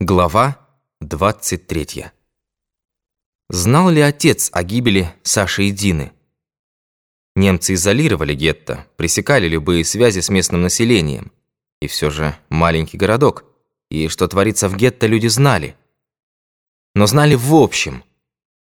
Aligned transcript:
Глава 0.00 0.64
23. 1.00 2.06
Знал 3.48 3.90
ли 3.90 4.00
отец 4.00 4.48
о 4.52 4.62
гибели 4.62 5.12
Саши 5.24 5.64
и 5.64 5.70
Дины? 5.72 6.12
Немцы 7.34 7.74
изолировали 7.74 8.32
гетто, 8.32 8.86
пресекали 8.96 9.48
любые 9.48 9.84
связи 9.84 10.20
с 10.20 10.28
местным 10.28 10.62
населением. 10.62 11.32
И 11.80 11.88
все 11.88 12.10
же 12.10 12.36
маленький 12.48 12.96
городок, 12.96 13.44
и 13.90 14.06
что 14.06 14.28
творится 14.28 14.68
в 14.68 14.76
гетто, 14.76 15.08
люди 15.08 15.26
знали. 15.26 15.74
Но 16.94 17.06
знали 17.08 17.34
в 17.34 17.52
общем. 17.52 18.04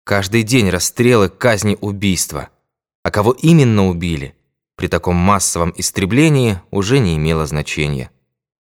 Каждый 0.04 0.42
день 0.42 0.70
расстрелы, 0.70 1.28
казни, 1.28 1.76
убийства. 1.82 2.48
А 3.02 3.10
кого 3.10 3.32
именно 3.32 3.88
убили, 3.88 4.34
при 4.74 4.86
таком 4.86 5.16
массовом 5.16 5.74
истреблении 5.76 6.62
уже 6.70 6.98
не 6.98 7.16
имело 7.16 7.44
значения. 7.44 8.10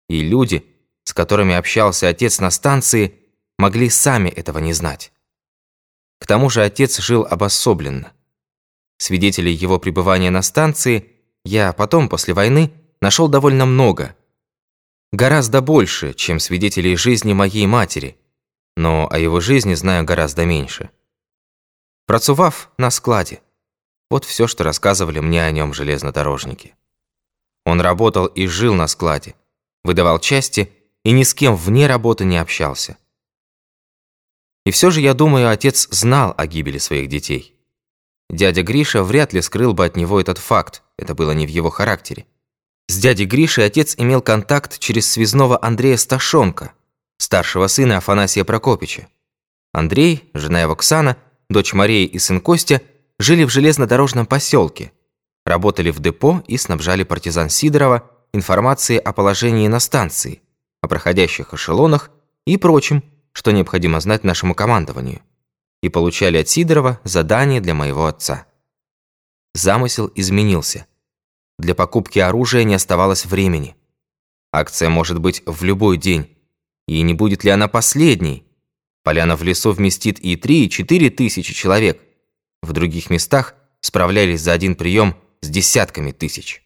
И 0.09 0.21
люди– 0.21 0.67
с 1.11 1.13
которыми 1.13 1.57
общался 1.57 2.07
отец 2.07 2.39
на 2.39 2.53
станции, 2.53 3.17
могли 3.59 3.91
сами 3.91 4.29
этого 4.29 4.61
не 4.61 4.73
знать. 4.73 5.13
К 6.21 6.27
тому 6.27 6.49
же 6.49 6.63
отец 6.63 7.01
жил 7.01 7.27
обособленно. 7.29 8.13
Свидетелей 8.97 9.53
его 9.53 9.81
пребывания 9.81 10.31
на 10.31 10.41
станции 10.43 11.11
я 11.45 11.73
потом, 11.73 12.09
после 12.09 12.33
войны, 12.33 12.73
нашел 13.01 13.27
довольно 13.27 13.67
много. 13.67 14.15
Гораздо 15.11 15.61
больше, 15.61 16.15
чем 16.15 16.39
свидетелей 16.39 16.95
жизни 16.95 17.33
моей 17.33 17.67
матери, 17.67 18.17
но 18.77 19.09
о 19.11 19.19
его 19.19 19.41
жизни 19.41 19.75
знаю 19.75 20.05
гораздо 20.05 20.45
меньше. 20.45 20.91
Працував 22.07 22.71
на 22.79 22.91
складе. 22.93 23.43
Вот 24.11 24.25
все, 24.25 24.47
что 24.47 24.63
рассказывали 24.63 25.19
мне 25.19 25.43
о 25.43 25.51
нем 25.51 25.75
железнодорожники. 25.75 26.77
Он 27.67 27.81
работал 27.81 28.27
и 28.27 28.47
жил 28.47 28.75
на 28.75 28.87
складе, 28.87 29.35
выдавал 29.83 30.21
части 30.21 30.73
и 31.05 31.13
ни 31.13 31.23
с 31.23 31.35
кем 31.35 31.57
вне 31.57 31.87
работы 31.87 32.25
не 32.25 32.39
общался. 32.39 32.97
И 34.67 34.71
все 34.71 34.91
же, 34.91 35.01
я 35.01 35.15
думаю, 35.15 35.49
отец 35.49 35.89
знал 35.91 36.35
о 36.37 36.47
гибели 36.47 36.79
своих 36.79 37.09
детей. 37.09 37.57
Дядя 38.29 38.63
Гриша 38.63 39.03
вряд 39.03 39.33
ли 39.33 39.41
скрыл 39.41 39.73
бы 39.73 39.85
от 39.85 39.97
него 39.97 40.21
этот 40.21 40.39
факт, 40.39 40.83
это 40.97 41.15
было 41.15 41.33
не 41.33 41.47
в 41.47 41.51
его 41.51 41.71
характере. 41.71 42.27
С 42.89 42.99
дядей 42.99 43.25
Гришей 43.25 43.65
отец 43.65 43.95
имел 43.97 44.21
контакт 44.21 44.79
через 44.79 45.11
связного 45.11 45.59
Андрея 45.63 45.97
Сташонка, 45.97 46.73
старшего 47.19 47.67
сына 47.69 47.97
Афанасия 47.97 48.45
Прокопича. 48.45 49.09
Андрей, 49.73 50.31
жена 50.35 50.61
его 50.61 50.73
Оксана, 50.73 51.17
дочь 51.49 51.73
Мария 51.73 52.07
и 52.07 52.19
сын 52.19 52.41
Костя 52.41 52.83
жили 53.19 53.45
в 53.45 53.51
железнодорожном 53.51 54.27
поселке, 54.27 54.93
работали 55.45 55.91
в 55.91 56.01
депо 56.01 56.43
и 56.47 56.57
снабжали 56.57 57.05
партизан 57.05 57.49
Сидорова 57.49 58.11
информацией 58.33 58.99
о 58.99 59.13
положении 59.13 59.69
на 59.69 59.81
станции– 59.81 60.43
о 60.81 60.89
проходящих 60.89 61.55
эшелонах 61.55 62.11
и 62.47 62.57
прочем, 62.57 63.05
что 63.33 63.53
необходимо 63.53 64.01
знать 64.01 64.25
нашему 64.25 64.55
командованию, 64.55 65.21
и 65.83 65.89
получали 65.89 66.39
от 66.39 66.49
Сидорова 66.49 67.01
задание 67.05 67.61
для 67.61 67.75
моего 67.75 68.07
отца. 68.07 68.47
Замысел 69.55 70.11
изменился. 70.15 70.87
Для 71.59 71.75
покупки 71.75 72.19
оружия 72.19 72.65
не 72.65 72.75
оставалось 72.75 73.27
времени. 73.27 73.77
Акция 74.53 74.89
может 74.89 75.19
быть 75.19 75.43
в 75.47 75.63
любой 75.63 75.99
день. 75.99 76.37
И 76.89 77.03
не 77.03 77.15
будет 77.15 77.45
ли 77.45 77.51
она 77.51 77.69
последней? 77.69 78.45
Поляна 79.05 79.37
в 79.37 79.43
лесу 79.43 79.73
вместит 79.73 80.19
и 80.19 80.37
3, 80.37 80.67
и 80.67 80.71
4 80.71 81.11
тысячи 81.11 81.55
человек. 81.55 82.03
В 82.63 82.73
других 82.73 83.11
местах 83.11 83.55
справлялись 83.81 84.41
за 84.41 84.53
один 84.53 84.75
прием 84.75 85.17
с 85.41 85.49
десятками 85.49 86.13
тысяч. 86.13 86.65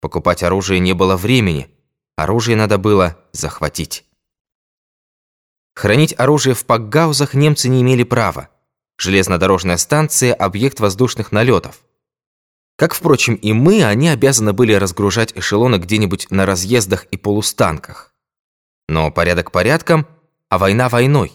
Покупать 0.00 0.42
оружие 0.42 0.80
не 0.80 0.92
было 0.94 1.16
времени– 1.16 1.68
Оружие 2.20 2.54
надо 2.54 2.76
было 2.76 3.16
захватить. 3.32 4.04
Хранить 5.74 6.14
оружие 6.18 6.54
в 6.54 6.66
пакгаузах 6.66 7.32
немцы 7.32 7.70
не 7.70 7.80
имели 7.80 8.02
права. 8.02 8.50
Железнодорожная 8.98 9.78
станция– 9.78 10.34
объект 10.34 10.80
воздушных 10.80 11.32
налетов. 11.32 11.80
Как, 12.76 12.92
впрочем, 12.92 13.36
и 13.36 13.54
мы, 13.54 13.84
они 13.84 14.10
обязаны 14.10 14.52
были 14.52 14.74
разгружать 14.74 15.32
эшелоны 15.34 15.76
где-нибудь 15.76 16.26
на 16.30 16.44
разъездах 16.44 17.04
и 17.04 17.16
полустанках. 17.16 18.12
Но 18.86 19.10
порядок 19.10 19.50
порядком, 19.50 20.06
а 20.50 20.58
война 20.58 20.90
войной. 20.90 21.32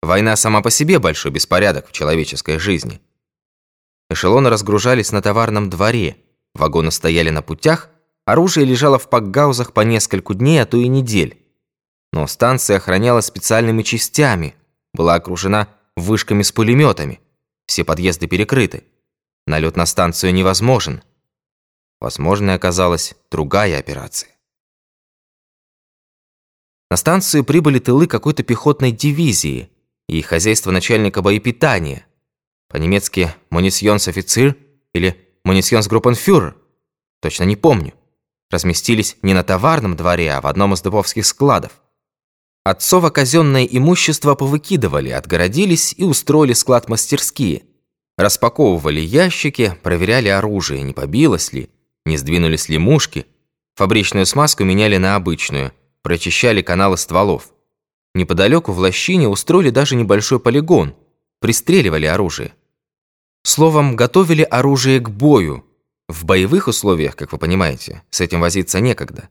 Война 0.00 0.36
сама 0.36 0.62
по 0.62 0.70
себе 0.70 1.00
большой 1.00 1.32
беспорядок 1.32 1.88
в 1.88 1.92
человеческой 1.92 2.60
жизни. 2.60 3.00
Эшелоны 4.08 4.48
разгружались 4.48 5.10
на 5.10 5.22
товарном 5.22 5.70
дворе, 5.70 6.18
вагоны 6.54 6.92
стояли 6.92 7.30
на 7.30 7.42
путях– 7.42 7.90
Оружие 8.26 8.66
лежало 8.66 8.98
в 8.98 9.08
пакгаузах 9.08 9.72
по 9.72 9.80
нескольку 9.80 10.34
дней, 10.34 10.62
а 10.62 10.66
то 10.66 10.76
и 10.76 10.88
недель. 10.88 11.38
Но 12.12 12.26
станция 12.26 12.76
охранялась 12.76 13.26
специальными 13.26 13.82
частями, 13.82 14.54
была 14.92 15.14
окружена 15.14 15.68
вышками 15.96 16.42
с 16.42 16.52
пулеметами. 16.52 17.20
Все 17.66 17.84
подъезды 17.84 18.26
перекрыты. 18.26 18.84
Налет 19.46 19.76
на 19.76 19.86
станцию 19.86 20.34
невозможен. 20.34 21.02
Возможной 22.00 22.54
оказалась 22.54 23.14
другая 23.30 23.78
операция. 23.78 24.30
На 26.90 26.96
станцию 26.96 27.44
прибыли 27.44 27.78
тылы 27.78 28.06
какой-то 28.06 28.42
пехотной 28.42 28.90
дивизии 28.90 29.70
и 30.08 30.20
хозяйство 30.22 30.72
начальника 30.72 31.22
боепитания. 31.22 32.06
По-немецки 32.68 33.32
«Мунисьонс-офицер» 33.50 34.56
или 34.92 35.16
«Мунисьонс-группенфюрер». 35.44 36.56
Точно 37.20 37.44
не 37.44 37.54
помню 37.54 37.94
разместились 38.50 39.16
не 39.22 39.34
на 39.34 39.42
товарном 39.42 39.96
дворе, 39.96 40.32
а 40.32 40.40
в 40.40 40.46
одном 40.46 40.74
из 40.74 40.82
дубовских 40.82 41.24
складов. 41.24 41.72
Отцово 42.64 43.10
казенное 43.10 43.64
имущество 43.64 44.34
повыкидывали, 44.34 45.10
отгородились 45.10 45.94
и 45.96 46.04
устроили 46.04 46.52
склад-мастерские. 46.52 47.62
Распаковывали 48.18 49.00
ящики, 49.00 49.74
проверяли 49.82 50.28
оружие, 50.28 50.82
не 50.82 50.92
побилось 50.92 51.52
ли, 51.54 51.70
не 52.04 52.18
сдвинулись 52.18 52.68
ли 52.68 52.76
мушки. 52.76 53.26
Фабричную 53.76 54.26
смазку 54.26 54.64
меняли 54.64 54.98
на 54.98 55.16
обычную, 55.16 55.72
прочищали 56.02 56.60
каналы 56.60 56.98
стволов. 56.98 57.50
Неподалеку 58.14 58.72
в 58.72 58.78
лощине 58.78 59.26
устроили 59.26 59.70
даже 59.70 59.96
небольшой 59.96 60.38
полигон, 60.38 60.94
пристреливали 61.40 62.06
оружие. 62.06 62.52
Словом, 63.42 63.96
готовили 63.96 64.42
оружие 64.42 65.00
к 65.00 65.08
бою, 65.08 65.64
в 66.10 66.24
боевых 66.24 66.68
условиях, 66.68 67.16
как 67.16 67.32
вы 67.32 67.38
понимаете, 67.38 68.02
с 68.10 68.20
этим 68.20 68.40
возиться 68.40 68.80
некогда. 68.80 69.28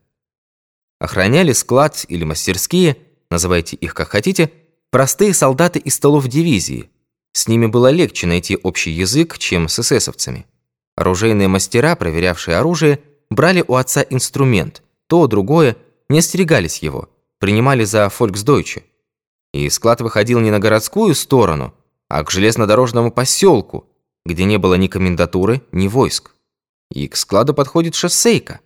Охраняли 1.00 1.54
склад 1.54 2.06
или 2.08 2.24
мастерские, 2.24 2.98
называйте 3.30 3.76
их 3.76 3.94
как 3.94 4.10
хотите, 4.10 4.52
простые 4.92 5.34
солдаты 5.34 5.80
из 5.80 5.96
столов 5.96 6.28
дивизии. 6.28 6.90
С 7.34 7.48
ними 7.48 7.68
было 7.68 7.92
легче 7.92 8.28
найти 8.28 8.58
общий 8.62 8.92
язык, 8.92 9.38
чем 9.38 9.70
с 9.70 9.80
эсэсовцами. 9.80 10.46
Оружейные 10.96 11.48
мастера, 11.48 11.96
проверявшие 11.96 12.58
оружие, 12.58 13.00
брали 13.30 13.64
у 13.66 13.76
отца 13.76 14.06
инструмент, 14.10 14.82
то, 15.08 15.28
другое, 15.28 15.78
не 16.10 16.20
остерегались 16.20 16.80
его, 16.80 17.10
принимали 17.40 17.84
за 17.84 18.10
фольксдойче. 18.10 18.84
И 19.54 19.70
склад 19.70 20.02
выходил 20.02 20.40
не 20.40 20.52
на 20.52 20.60
городскую 20.60 21.16
сторону, 21.16 21.74
а 22.10 22.24
к 22.24 22.32
железнодорожному 22.32 23.12
поселку, 23.12 23.86
где 24.26 24.44
не 24.44 24.58
было 24.58 24.76
ни 24.76 24.88
комендатуры, 24.88 25.62
ни 25.72 25.88
войск. 25.88 26.32
И 26.92 27.08
к 27.08 27.16
складу 27.16 27.54
подходит 27.54 27.96
шоссейка. 27.96 28.62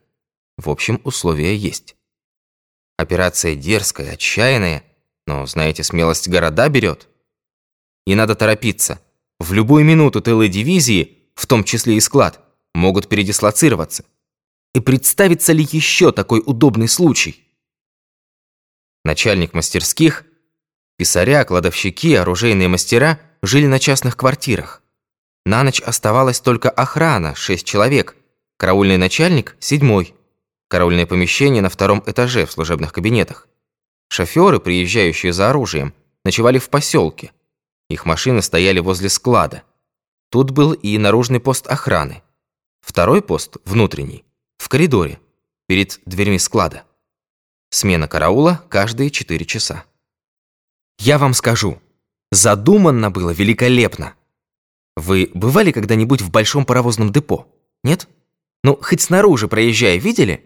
В 0.57 0.69
общем, 0.69 1.01
условия 1.03 1.55
есть. 1.55 1.95
Операция 2.97 3.55
дерзкая, 3.55 4.13
отчаянная, 4.13 4.83
но, 5.25 5.45
знаете, 5.45 5.83
смелость 5.83 6.29
города 6.29 6.69
берет. 6.69 7.07
И 8.05 8.15
надо 8.15 8.35
торопиться. 8.35 9.01
В 9.39 9.53
любую 9.53 9.83
минуту 9.83 10.21
тылы 10.21 10.47
дивизии, 10.47 11.29
в 11.35 11.47
том 11.47 11.63
числе 11.63 11.95
и 11.95 11.99
склад, 11.99 12.39
могут 12.73 13.09
передислоцироваться. 13.09 14.05
И 14.73 14.79
представится 14.79 15.53
ли 15.53 15.67
еще 15.69 16.11
такой 16.11 16.41
удобный 16.45 16.87
случай? 16.87 17.43
Начальник 19.03 19.53
мастерских, 19.53 20.25
писаря, 20.97 21.43
кладовщики, 21.45 22.13
оружейные 22.13 22.67
мастера 22.67 23.19
жили 23.41 23.67
на 23.67 23.79
частных 23.79 24.15
квартирах. 24.15 24.82
На 25.45 25.63
ночь 25.63 25.81
оставалась 25.81 26.39
только 26.39 26.69
охрана, 26.69 27.35
шесть 27.35 27.65
человек. 27.65 28.15
Караульный 28.57 28.97
начальник– 28.97 29.57
седьмой. 29.59 30.15
Караульное 30.69 31.05
помещение 31.05 31.61
на 31.61 31.69
втором 31.69 32.01
этаже 32.05 32.45
в 32.45 32.51
служебных 32.51 32.93
кабинетах. 32.93 33.47
Шоферы, 34.09 34.59
приезжающие 34.59 35.33
за 35.33 35.49
оружием, 35.49 35.93
ночевали 36.23 36.59
в 36.59 36.69
поселке. 36.69 37.31
Их 37.89 38.05
машины 38.05 38.41
стояли 38.41 38.79
возле 38.79 39.09
склада. 39.09 39.63
Тут 40.29 40.51
был 40.51 40.73
и 40.73 40.97
наружный 40.97 41.39
пост 41.39 41.67
охраны. 41.67 42.23
Второй 42.81 43.21
пост, 43.21 43.57
внутренний, 43.65 44.23
в 44.57 44.69
коридоре, 44.69 45.19
перед 45.67 45.99
дверьми 46.05 46.39
склада. 46.39 46.83
Смена 47.69 48.07
караула 48.07 48.63
каждые 48.69 49.09
четыре 49.09 49.45
часа. 49.45 49.85
Я 50.99 51.17
вам 51.17 51.33
скажу, 51.33 51.81
задуманно 52.31 53.11
было 53.11 53.31
великолепно. 53.31 54.15
Вы 54.95 55.31
бывали 55.33 55.71
когда-нибудь 55.71 56.21
в 56.21 56.31
большом 56.31 56.65
паровозном 56.65 57.11
депо? 57.11 57.47
Нет? 57.83 58.07
Ну, 58.63 58.77
хоть 58.81 59.01
снаружи 59.01 59.47
проезжая, 59.47 59.97
видели? 59.97 60.45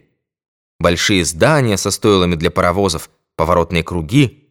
Большие 0.79 1.25
здания 1.25 1.77
со 1.77 1.91
стойлами 1.91 2.35
для 2.35 2.51
паровозов, 2.51 3.09
поворотные 3.35 3.83
круги, 3.83 4.47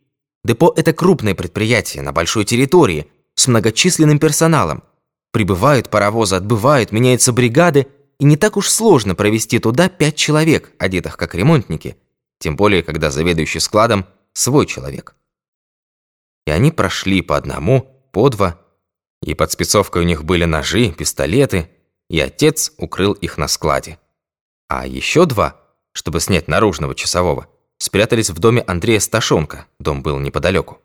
Депо– 0.47 0.73
это 0.77 0.93
крупное 0.93 1.35
предприятие 1.35 2.05
на 2.05 2.13
большой 2.13 2.45
территории 2.45 3.11
с 3.35 3.49
многочисленным 3.49 4.21
персоналом. 4.21 4.85
Прибывают 5.33 5.91
паровозы, 5.91 6.37
отбывают, 6.37 6.93
меняются 6.93 7.33
бригады, 7.33 7.89
и 8.21 8.25
не 8.25 8.37
так 8.37 8.57
уж 8.57 8.69
сложно 8.71 9.17
провести 9.17 9.59
туда 9.59 9.89
пять 9.89 10.15
человек, 10.15 10.71
одетых 10.79 11.17
как 11.17 11.35
ремонтники, 11.35 11.97
тем 12.39 12.55
более, 12.55 12.85
когда 12.85 13.11
заведующий 13.11 13.59
складом– 13.59 14.07
свой 14.35 14.67
человек. 14.67 15.17
И 16.47 16.53
они 16.53 16.71
прошли 16.71 17.23
по 17.23 17.37
одному, 17.37 18.09
по 18.13 18.29
два, 18.29 18.61
и 19.23 19.35
под 19.35 19.53
спецовкой 19.53 20.03
у 20.03 20.05
них 20.05 20.25
были 20.25 20.45
ножи, 20.45 20.91
пистолеты, 20.91 21.71
и 22.09 22.21
отец 22.21 22.73
укрыл 22.79 23.13
их 23.13 23.39
на 23.39 23.49
складе. 23.49 23.99
А 24.69 24.87
еще 24.87 25.27
два, 25.27 25.61
чтобы 25.93 26.21
снять 26.21 26.49
наружного 26.49 26.95
часового, 26.95 27.49
спрятались 27.79 28.31
в 28.31 28.39
доме 28.39 28.63
Андрея 28.63 29.01
Сташонка, 29.01 29.67
дом 29.79 30.03
был 30.03 30.19
неподалеку. 30.19 30.81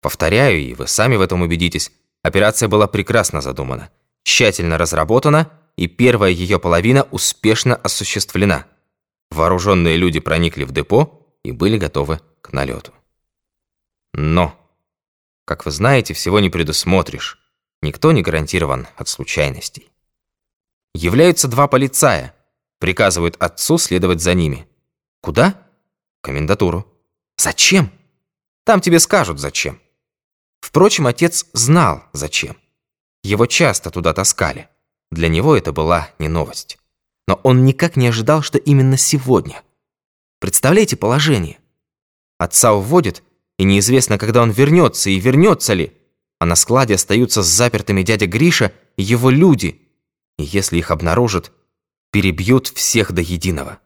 Повторяю, 0.00 0.60
и 0.60 0.74
вы 0.74 0.86
сами 0.86 1.16
в 1.16 1.20
этом 1.20 1.42
убедитесь, 1.42 1.92
операция 2.22 2.68
была 2.68 2.86
прекрасно 2.86 3.40
задумана, 3.40 3.90
тщательно 4.22 4.78
разработана, 4.78 5.50
и 5.76 5.86
первая 5.86 6.30
ее 6.30 6.58
половина 6.58 7.06
успешно 7.10 7.76
осуществлена. 7.76 8.66
Вооруженные 9.30 9.96
люди 9.96 10.20
проникли 10.20 10.64
в 10.64 10.72
депо 10.72 11.26
и 11.44 11.52
были 11.52 11.78
готовы 11.78 12.20
к 12.40 12.52
налету. 12.52 12.92
Но, 14.12 14.59
как 15.50 15.64
вы 15.64 15.72
знаете, 15.72 16.14
всего 16.14 16.38
не 16.38 16.48
предусмотришь. 16.48 17.36
Никто 17.82 18.12
не 18.12 18.22
гарантирован 18.22 18.86
от 18.94 19.08
случайностей. 19.08 19.90
Являются 20.94 21.48
два 21.48 21.66
полицая, 21.66 22.36
приказывают 22.78 23.34
отцу 23.42 23.76
следовать 23.76 24.20
за 24.20 24.34
ними. 24.34 24.68
Куда? 25.20 25.60
В 26.20 26.22
комендатуру. 26.22 26.86
Зачем? 27.36 27.90
Там 28.62 28.80
тебе 28.80 29.00
скажут, 29.00 29.40
зачем. 29.40 29.80
Впрочем, 30.60 31.08
отец 31.08 31.44
знал, 31.52 32.04
зачем. 32.12 32.56
Его 33.24 33.46
часто 33.46 33.90
туда 33.90 34.14
таскали. 34.14 34.68
Для 35.10 35.26
него 35.26 35.56
это 35.56 35.72
была 35.72 36.10
не 36.20 36.28
новость. 36.28 36.78
Но 37.26 37.40
он 37.42 37.64
никак 37.64 37.96
не 37.96 38.06
ожидал, 38.06 38.42
что 38.42 38.58
именно 38.58 38.96
сегодня. 38.96 39.64
Представляете 40.38 40.96
положение? 40.96 41.58
Отца 42.38 42.72
уводят, 42.72 43.24
и 43.60 43.62
неизвестно, 43.62 44.16
когда 44.16 44.40
он 44.40 44.50
вернется, 44.50 45.10
и 45.10 45.20
вернется 45.20 45.74
ли. 45.74 45.92
А 46.38 46.46
на 46.46 46.56
складе 46.56 46.94
остаются 46.94 47.42
запертыми 47.42 48.02
дядя 48.02 48.26
Гриша 48.26 48.72
и 48.96 49.02
его 49.02 49.28
люди. 49.28 49.82
И 50.38 50.44
если 50.44 50.78
их 50.78 50.90
обнаружат, 50.90 51.52
перебьют 52.10 52.68
всех 52.68 53.12
до 53.12 53.20
единого. 53.20 53.78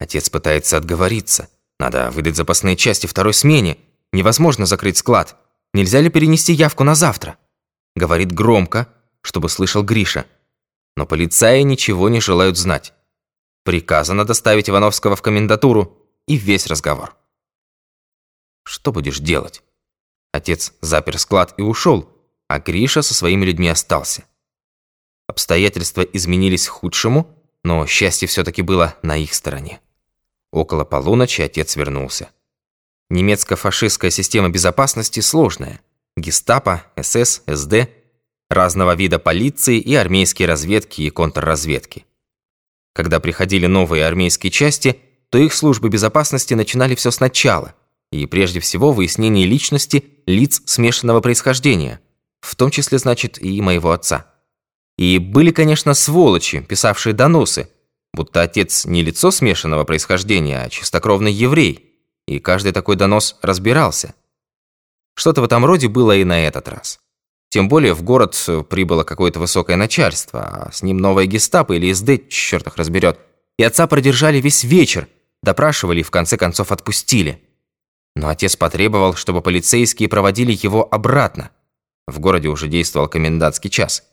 Отец 0.00 0.28
пытается 0.28 0.76
отговориться. 0.76 1.48
Надо 1.78 2.10
выдать 2.10 2.34
запасные 2.34 2.74
части 2.74 3.06
второй 3.06 3.32
смене. 3.32 3.78
Невозможно 4.12 4.66
закрыть 4.66 4.96
склад. 4.96 5.36
Нельзя 5.72 6.00
ли 6.00 6.10
перенести 6.10 6.52
явку 6.52 6.82
на 6.82 6.96
завтра? 6.96 7.38
Говорит 7.94 8.32
громко, 8.32 8.88
чтобы 9.22 9.50
слышал 9.50 9.84
Гриша. 9.84 10.26
Но 10.96 11.06
полицаи 11.06 11.62
ничего 11.62 12.08
не 12.08 12.20
желают 12.20 12.58
знать. 12.58 12.92
Приказано 13.62 14.24
доставить 14.24 14.68
Ивановского 14.68 15.14
в 15.14 15.22
комендатуру 15.22 15.96
и 16.26 16.34
весь 16.34 16.66
разговор. 16.66 17.14
Что 18.64 18.92
будешь 18.92 19.20
делать? 19.20 19.62
Отец 20.32 20.72
запер 20.80 21.18
склад 21.18 21.54
и 21.58 21.62
ушел, 21.62 22.08
а 22.48 22.58
Гриша 22.58 23.02
со 23.02 23.14
своими 23.14 23.44
людьми 23.44 23.68
остался. 23.68 24.24
Обстоятельства 25.28 26.02
изменились 26.02 26.66
к 26.66 26.72
худшему, 26.72 27.28
но 27.62 27.86
счастье 27.86 28.26
все-таки 28.26 28.62
было 28.62 28.96
на 29.02 29.16
их 29.16 29.32
стороне. 29.32 29.80
Около 30.50 30.84
полуночи 30.84 31.40
отец 31.40 31.76
вернулся. 31.76 32.30
Немецко-фашистская 33.10 34.10
система 34.10 34.48
безопасности 34.48 35.20
сложная. 35.20 35.80
Гестапо, 36.16 36.84
СС, 37.00 37.42
СД, 37.46 37.88
разного 38.48 38.94
вида 38.94 39.18
полиции 39.18 39.78
и 39.78 39.94
армейские 39.94 40.48
разведки 40.48 41.02
и 41.02 41.10
контрразведки. 41.10 42.06
Когда 42.92 43.20
приходили 43.20 43.66
новые 43.66 44.06
армейские 44.06 44.50
части, 44.50 45.00
то 45.30 45.38
их 45.38 45.52
службы 45.54 45.88
безопасности 45.88 46.54
начинали 46.54 46.94
все 46.94 47.10
сначала– 47.10 47.74
и 48.12 48.26
прежде 48.26 48.60
всего 48.60 48.92
выяснение 48.92 49.46
личности 49.46 50.04
лиц 50.26 50.62
смешанного 50.66 51.20
происхождения, 51.20 52.00
в 52.40 52.54
том 52.56 52.70
числе, 52.70 52.98
значит, 52.98 53.42
и 53.42 53.60
моего 53.60 53.92
отца. 53.92 54.26
И 54.96 55.18
были, 55.18 55.50
конечно, 55.50 55.94
сволочи, 55.94 56.60
писавшие 56.60 57.12
доносы, 57.12 57.68
будто 58.12 58.42
отец 58.42 58.84
не 58.84 59.02
лицо 59.02 59.30
смешанного 59.30 59.84
происхождения, 59.84 60.62
а 60.62 60.70
чистокровный 60.70 61.32
еврей, 61.32 61.94
и 62.26 62.38
каждый 62.38 62.72
такой 62.72 62.96
донос 62.96 63.36
разбирался. 63.42 64.14
Что-то 65.16 65.40
в 65.40 65.44
этом 65.44 65.64
роде 65.64 65.88
было 65.88 66.16
и 66.16 66.24
на 66.24 66.46
этот 66.46 66.68
раз. 66.68 66.98
Тем 67.50 67.68
более 67.68 67.94
в 67.94 68.02
город 68.02 68.34
прибыло 68.68 69.04
какое-то 69.04 69.38
высокое 69.38 69.76
начальство, 69.76 70.42
а 70.42 70.72
с 70.72 70.82
ним 70.82 70.98
новая 70.98 71.26
гестапо 71.26 71.72
или 71.74 71.92
СД, 71.92 72.28
черт 72.28 72.66
их 72.66 72.76
разберет. 72.76 73.20
И 73.58 73.62
отца 73.62 73.86
продержали 73.86 74.40
весь 74.40 74.64
вечер, 74.64 75.06
допрашивали 75.42 76.00
и 76.00 76.02
в 76.02 76.10
конце 76.10 76.36
концов 76.36 76.72
отпустили. 76.72 77.40
Но 78.14 78.28
отец 78.28 78.56
потребовал, 78.56 79.14
чтобы 79.14 79.42
полицейские 79.42 80.08
проводили 80.08 80.52
его 80.52 80.86
обратно. 80.92 81.50
В 82.06 82.20
городе 82.20 82.48
уже 82.48 82.68
действовал 82.68 83.08
комендантский 83.08 83.70
час. 83.70 84.04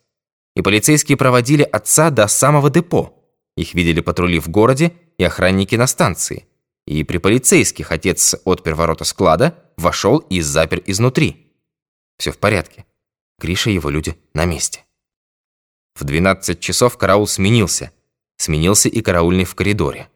И 0.56 0.62
полицейские 0.62 1.18
проводили 1.18 1.64
отца 1.64 2.10
до 2.10 2.28
самого 2.28 2.70
депо. 2.70 3.14
Их 3.56 3.74
видели 3.74 4.02
патрули 4.02 4.40
в 4.40 4.50
городе 4.50 4.94
и 5.18 5.24
охранники 5.24 5.76
на 5.76 5.88
станции. 5.88 6.46
И 6.88 7.04
при 7.04 7.20
полицейских 7.20 7.92
отец 7.92 8.36
отпер 8.44 8.76
ворота 8.76 9.04
склада, 9.04 9.56
вошел 9.78 10.18
и 10.18 10.42
запер 10.42 10.82
изнутри. 10.86 11.54
Все 12.18 12.32
в 12.32 12.38
порядке. 12.38 12.86
Гриша 13.40 13.70
и 13.70 13.76
его 13.76 13.90
люди 13.90 14.18
на 14.34 14.46
месте. 14.46 14.84
В 15.96 16.04
12 16.04 16.60
часов 16.60 16.98
караул 16.98 17.28
сменился. 17.28 17.92
Сменился 18.38 18.90
и 18.90 19.02
караульный 19.02 19.46
в 19.46 19.56
коридоре. 19.56 20.10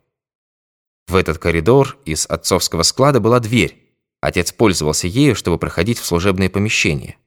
В 1.08 1.16
этот 1.16 1.38
коридор 1.38 1.98
из 2.06 2.26
отцовского 2.26 2.84
склада 2.84 3.20
была 3.20 3.40
дверь. 3.40 3.96
Отец 4.22 4.52
пользовался 4.52 5.08
ею, 5.08 5.36
чтобы 5.36 5.58
проходить 5.60 6.00
в 6.00 6.06
служебные 6.06 6.50
помещения. 6.50 7.18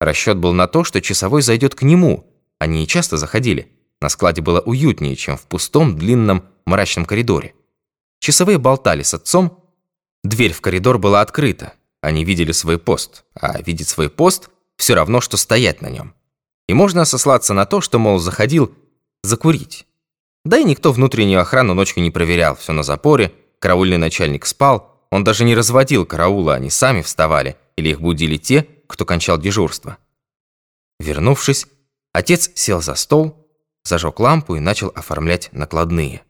Расчет 0.00 0.38
был 0.38 0.52
на 0.52 0.68
то, 0.68 0.84
что 0.84 1.00
часовой 1.00 1.42
зайдет 1.42 1.74
к 1.74 1.82
нему. 1.82 2.26
Они 2.58 2.84
и 2.84 2.86
часто 2.86 3.16
заходили. 3.16 3.72
На 4.00 4.08
складе 4.08 4.42
было 4.42 4.60
уютнее, 4.60 5.16
чем 5.16 5.36
в 5.36 5.42
пустом, 5.46 5.96
длинном, 5.96 6.44
мрачном 6.66 7.04
коридоре. 7.04 7.54
Часовые 8.20 8.58
болтали 8.58 9.02
с 9.02 9.14
отцом. 9.14 9.64
Дверь 10.22 10.52
в 10.52 10.60
коридор 10.60 10.98
была 10.98 11.20
открыта. 11.20 11.74
Они 12.00 12.24
видели 12.24 12.52
свой 12.52 12.78
пост. 12.78 13.24
А 13.34 13.60
видеть 13.62 13.88
свой 13.88 14.10
пост– 14.10 14.50
все 14.76 14.94
равно, 14.94 15.20
что 15.20 15.36
стоять 15.36 15.82
на 15.82 15.88
нем. 15.88 16.14
И 16.68 16.74
можно 16.74 17.04
сослаться 17.04 17.54
на 17.54 17.66
то, 17.66 17.80
что, 17.80 17.98
мол, 17.98 18.18
заходил 18.18 18.74
закурить. 19.22 19.86
Да 20.44 20.58
и 20.58 20.64
никто 20.64 20.92
внутреннюю 20.92 21.40
охрану 21.40 21.74
ночью 21.74 22.02
не 22.02 22.10
проверял, 22.10 22.56
все 22.56 22.72
на 22.72 22.82
запоре, 22.82 23.32
караульный 23.60 23.98
начальник 23.98 24.44
спал, 24.44 24.92
он 25.10 25.24
даже 25.24 25.44
не 25.44 25.54
разводил 25.54 26.04
караула, 26.04 26.54
они 26.54 26.70
сами 26.70 27.02
вставали, 27.02 27.56
или 27.76 27.90
их 27.90 28.00
будили 28.00 28.36
те, 28.36 28.66
кто 28.86 29.04
кончал 29.04 29.38
дежурство. 29.38 29.98
Вернувшись, 30.98 31.66
отец 32.12 32.50
сел 32.54 32.80
за 32.80 32.94
стол, 32.94 33.48
зажег 33.84 34.18
лампу 34.20 34.56
и 34.56 34.60
начал 34.60 34.90
оформлять 34.94 35.50
накладные. 35.52 36.22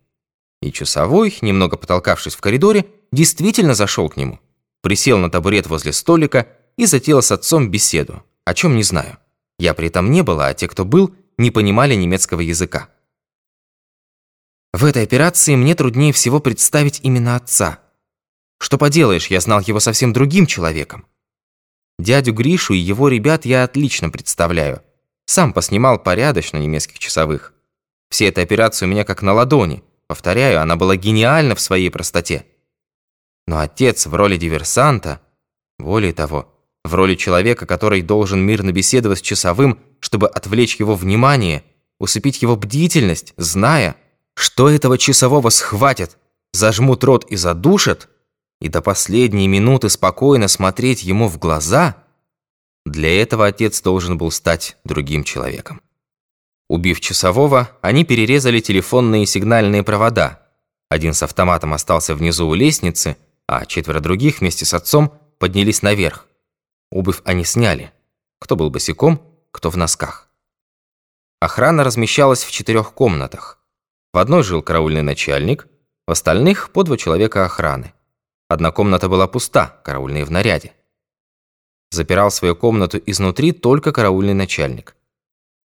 И 0.60 0.72
часовой, 0.72 1.36
немного 1.40 1.76
потолкавшись 1.76 2.34
в 2.34 2.40
коридоре, 2.40 2.86
действительно 3.12 3.74
зашел 3.74 4.08
к 4.08 4.16
нему, 4.16 4.40
присел 4.80 5.18
на 5.18 5.30
табурет 5.30 5.66
возле 5.66 5.92
столика 5.92 6.48
и 6.76 6.86
затеял 6.86 7.22
с 7.22 7.32
отцом 7.32 7.70
беседу, 7.70 8.22
о 8.44 8.54
чем 8.54 8.76
не 8.76 8.82
знаю. 8.82 9.18
Я 9.58 9.74
при 9.74 9.88
этом 9.88 10.10
не 10.10 10.22
была, 10.22 10.48
а 10.48 10.54
те, 10.54 10.68
кто 10.68 10.84
был, 10.84 11.14
не 11.38 11.50
понимали 11.50 11.94
немецкого 11.94 12.40
языка. 12.40 12.88
В 14.72 14.84
этой 14.86 15.02
операции 15.02 15.54
мне 15.54 15.74
труднее 15.74 16.12
всего 16.12 16.40
представить 16.40 17.00
именно 17.02 17.36
отца. 17.36 17.80
Что 18.58 18.78
поделаешь, 18.78 19.26
я 19.26 19.40
знал 19.40 19.60
его 19.60 19.80
совсем 19.80 20.12
другим 20.12 20.46
человеком. 20.46 21.06
Дядю 21.98 22.32
Гришу 22.32 22.72
и 22.74 22.78
его 22.78 23.08
ребят 23.08 23.44
я 23.44 23.64
отлично 23.64 24.08
представляю. 24.08 24.82
Сам 25.26 25.52
поснимал 25.52 25.98
порядочно 25.98 26.56
немецких 26.56 26.98
часовых. 26.98 27.52
Вся 28.08 28.26
эта 28.26 28.40
операция 28.40 28.86
у 28.86 28.90
меня 28.90 29.04
как 29.04 29.22
на 29.22 29.34
ладони. 29.34 29.82
Повторяю, 30.06 30.60
она 30.60 30.76
была 30.76 30.96
гениальна 30.96 31.54
в 31.54 31.60
своей 31.60 31.90
простоте. 31.90 32.46
Но 33.46 33.58
отец 33.58 34.06
в 34.06 34.14
роли 34.14 34.36
диверсанта, 34.36 35.20
более 35.78 36.12
того, 36.12 36.52
в 36.84 36.94
роли 36.94 37.14
человека, 37.14 37.66
который 37.66 38.02
должен 38.02 38.40
мирно 38.40 38.72
беседовать 38.72 39.18
с 39.18 39.22
часовым, 39.22 39.78
чтобы 40.00 40.28
отвлечь 40.28 40.76
его 40.76 40.94
внимание, 40.94 41.62
усыпить 41.98 42.42
его 42.42 42.56
бдительность, 42.56 43.34
зная, 43.36 43.96
что 44.34 44.68
этого 44.68 44.98
часового 44.98 45.50
схватят, 45.50 46.18
зажмут 46.52 47.04
рот 47.04 47.24
и 47.30 47.36
задушат, 47.36 48.08
и 48.60 48.68
до 48.68 48.80
последней 48.80 49.48
минуты 49.48 49.88
спокойно 49.88 50.48
смотреть 50.48 51.02
ему 51.02 51.28
в 51.28 51.38
глаза, 51.38 51.96
для 52.84 53.20
этого 53.20 53.46
отец 53.46 53.80
должен 53.80 54.18
был 54.18 54.30
стать 54.30 54.76
другим 54.84 55.24
человеком. 55.24 55.80
Убив 56.68 57.00
часового, 57.00 57.70
они 57.80 58.04
перерезали 58.04 58.60
телефонные 58.60 59.26
сигнальные 59.26 59.82
провода. 59.82 60.42
Один 60.88 61.14
с 61.14 61.22
автоматом 61.22 61.74
остался 61.74 62.14
внизу 62.14 62.48
у 62.48 62.54
лестницы, 62.54 63.16
а 63.46 63.66
четверо 63.66 64.00
других 64.00 64.40
вместе 64.40 64.64
с 64.64 64.74
отцом 64.74 65.12
поднялись 65.38 65.82
наверх. 65.82 66.26
Обувь 66.90 67.20
они 67.24 67.44
сняли. 67.44 67.92
Кто 68.38 68.56
был 68.56 68.70
босиком, 68.70 69.22
кто 69.50 69.70
в 69.70 69.76
носках. 69.76 70.28
Охрана 71.40 71.84
размещалась 71.84 72.44
в 72.44 72.50
четырех 72.50 72.92
комнатах. 72.92 73.61
В 74.12 74.18
одной 74.18 74.42
жил 74.42 74.62
караульный 74.62 75.02
начальник, 75.02 75.68
в 76.06 76.10
остальных 76.10 76.70
по 76.72 76.82
два 76.82 76.98
человека 76.98 77.46
охраны. 77.46 77.94
Одна 78.48 78.70
комната 78.70 79.08
была 79.08 79.26
пуста, 79.26 79.80
караульные 79.84 80.26
в 80.26 80.30
наряде. 80.30 80.72
Запирал 81.90 82.30
свою 82.30 82.54
комнату 82.54 83.00
изнутри 83.06 83.52
только 83.52 83.90
караульный 83.90 84.34
начальник. 84.34 84.96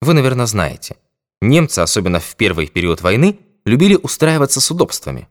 Вы, 0.00 0.14
наверное, 0.14 0.46
знаете, 0.46 0.96
немцы, 1.40 1.78
особенно 1.78 2.18
в 2.18 2.34
первый 2.34 2.66
период 2.66 3.00
войны, 3.00 3.38
любили 3.64 3.94
устраиваться 3.94 4.60
с 4.60 4.70
удобствами. 4.72 5.28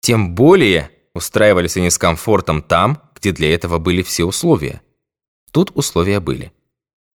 Тем 0.00 0.34
более 0.34 0.90
устраивались 1.14 1.76
они 1.76 1.90
с 1.90 1.98
комфортом 1.98 2.60
там, 2.60 3.00
где 3.14 3.30
для 3.30 3.54
этого 3.54 3.78
были 3.78 4.02
все 4.02 4.24
условия. 4.24 4.82
Тут 5.52 5.70
условия 5.74 6.18
были. 6.18 6.52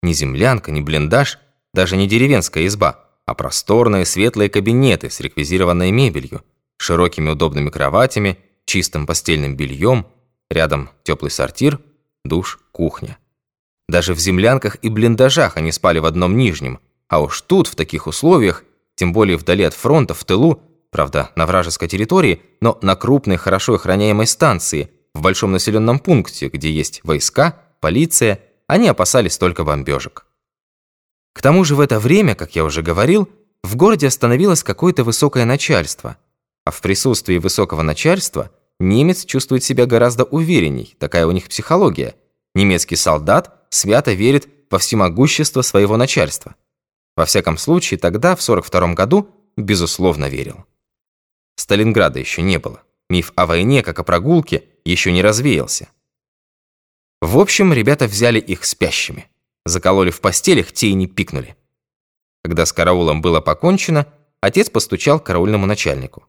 Ни 0.03 0.13
землянка, 0.13 0.71
ни 0.71 0.81
блиндаж, 0.81 1.39
даже 1.73 1.97
не 1.97 2.07
деревенская 2.07 2.67
изба, 2.67 3.08
а 3.29 3.35
просторные 3.35 4.05
светлые 4.05 4.49
кабинеты 4.49 5.11
с 5.11 5.19
реквизированной 5.19 5.91
мебелью, 5.91 6.41
широкими 6.77 7.29
удобными 7.29 7.69
кроватями, 7.69 8.39
чистым 8.65 9.05
постельным 9.05 9.55
бельем, 9.55 10.07
рядом 10.49 10.89
теплый 11.03 11.29
сортир, 11.29 11.79
душ, 12.25 12.59
кухня. 12.71 13.19
Даже 13.87 14.15
в 14.15 14.19
землянках 14.19 14.77
и 14.81 14.89
блиндажах 14.89 15.57
они 15.57 15.71
спали 15.71 15.99
в 15.99 16.05
одном 16.05 16.37
нижнем, 16.37 16.79
а 17.07 17.21
уж 17.21 17.41
тут, 17.41 17.67
в 17.67 17.75
таких 17.75 18.07
условиях, 18.07 18.63
тем 18.95 19.13
более 19.13 19.37
вдали 19.37 19.63
от 19.63 19.75
фронта, 19.75 20.15
в 20.15 20.23
тылу, 20.25 20.63
правда, 20.89 21.29
на 21.35 21.45
вражеской 21.45 21.87
территории, 21.87 22.41
но 22.61 22.79
на 22.81 22.95
крупной, 22.95 23.37
хорошо 23.37 23.75
охраняемой 23.75 24.25
станции, 24.25 24.89
в 25.13 25.21
большом 25.21 25.51
населенном 25.51 25.99
пункте, 25.99 26.49
где 26.49 26.71
есть 26.71 27.01
войска, 27.03 27.61
полиция, 27.79 28.39
они 28.65 28.87
опасались 28.87 29.37
только 29.37 29.63
бомбежек. 29.63 30.25
К 31.39 31.41
тому 31.41 31.63
же 31.63 31.75
в 31.75 31.79
это 31.79 32.01
время, 32.01 32.35
как 32.35 32.57
я 32.57 32.65
уже 32.65 32.81
говорил, 32.81 33.29
в 33.63 33.77
городе 33.77 34.07
остановилось 34.07 34.61
какое-то 34.61 35.05
высокое 35.05 35.45
начальство, 35.45 36.17
а 36.65 36.71
в 36.71 36.81
присутствии 36.81 37.37
высокого 37.37 37.81
начальства 37.81 38.51
немец 38.77 39.23
чувствует 39.23 39.63
себя 39.63 39.85
гораздо 39.85 40.25
уверенней, 40.25 40.97
такая 40.99 41.25
у 41.25 41.31
них 41.31 41.47
психология. 41.47 42.17
Немецкий 42.55 42.97
солдат 42.97 43.65
свято 43.69 44.11
верит 44.11 44.49
во 44.69 44.79
всемогущество 44.79 45.61
своего 45.61 45.95
начальства. 45.95 46.55
Во 47.15 47.23
всяком 47.23 47.57
случае, 47.57 48.01
тогда, 48.01 48.35
в 48.35 48.41
42 48.41 48.93
году, 48.93 49.29
безусловно 49.55 50.27
верил. 50.27 50.65
Сталинграда 51.55 52.19
еще 52.19 52.41
не 52.41 52.59
было. 52.59 52.83
Миф 53.09 53.31
о 53.37 53.45
войне, 53.45 53.81
как 53.81 53.97
о 53.99 54.03
прогулке, 54.03 54.65
еще 54.83 55.13
не 55.13 55.21
развеялся. 55.21 55.87
В 57.21 57.39
общем, 57.39 57.71
ребята 57.71 58.07
взяли 58.07 58.41
их 58.41 58.65
спящими. 58.65 59.29
Закололи 59.69 60.09
в 60.09 60.19
постелях, 60.19 60.71
те 60.71 60.87
и 60.87 60.93
не 60.95 61.05
пикнули. 61.05 61.55
Когда 62.43 62.65
с 62.65 62.73
караулом 62.73 63.21
было 63.21 63.39
покончено, 63.39 64.07
отец 64.41 64.67
постучал 64.67 65.19
к 65.19 65.25
караульному 65.27 65.67
начальнику. 65.67 66.25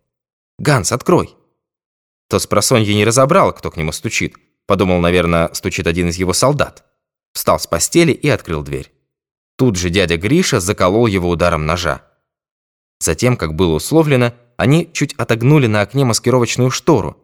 «Ганс, 0.59 0.93
открой!» 0.93 1.35
Тот 2.29 2.43
с 2.43 2.47
просонья 2.47 2.93
не 2.93 3.03
разобрал, 3.03 3.55
кто 3.55 3.71
к 3.71 3.79
нему 3.79 3.93
стучит. 3.93 4.37
Подумал, 4.67 5.01
наверное, 5.01 5.49
стучит 5.55 5.87
один 5.87 6.11
из 6.11 6.17
его 6.17 6.35
солдат. 6.35 6.85
Встал 7.33 7.59
с 7.59 7.67
постели 7.67 8.13
и 8.13 8.29
открыл 8.29 8.63
дверь. 8.63 8.93
Тут 9.57 9.77
же 9.77 9.89
дядя 9.89 10.19
Гриша 10.19 10.61
заколол 10.61 11.07
его 11.07 11.31
ударом 11.31 11.65
ножа. 11.65 12.03
Затем, 12.99 13.39
как 13.39 13.55
было 13.55 13.75
условлено, 13.75 14.35
они 14.59 14.93
чуть 14.93 15.15
отогнули 15.15 15.67
на 15.67 15.81
окне 15.81 16.05
маскировочную 16.05 16.71
штору, 16.71 17.17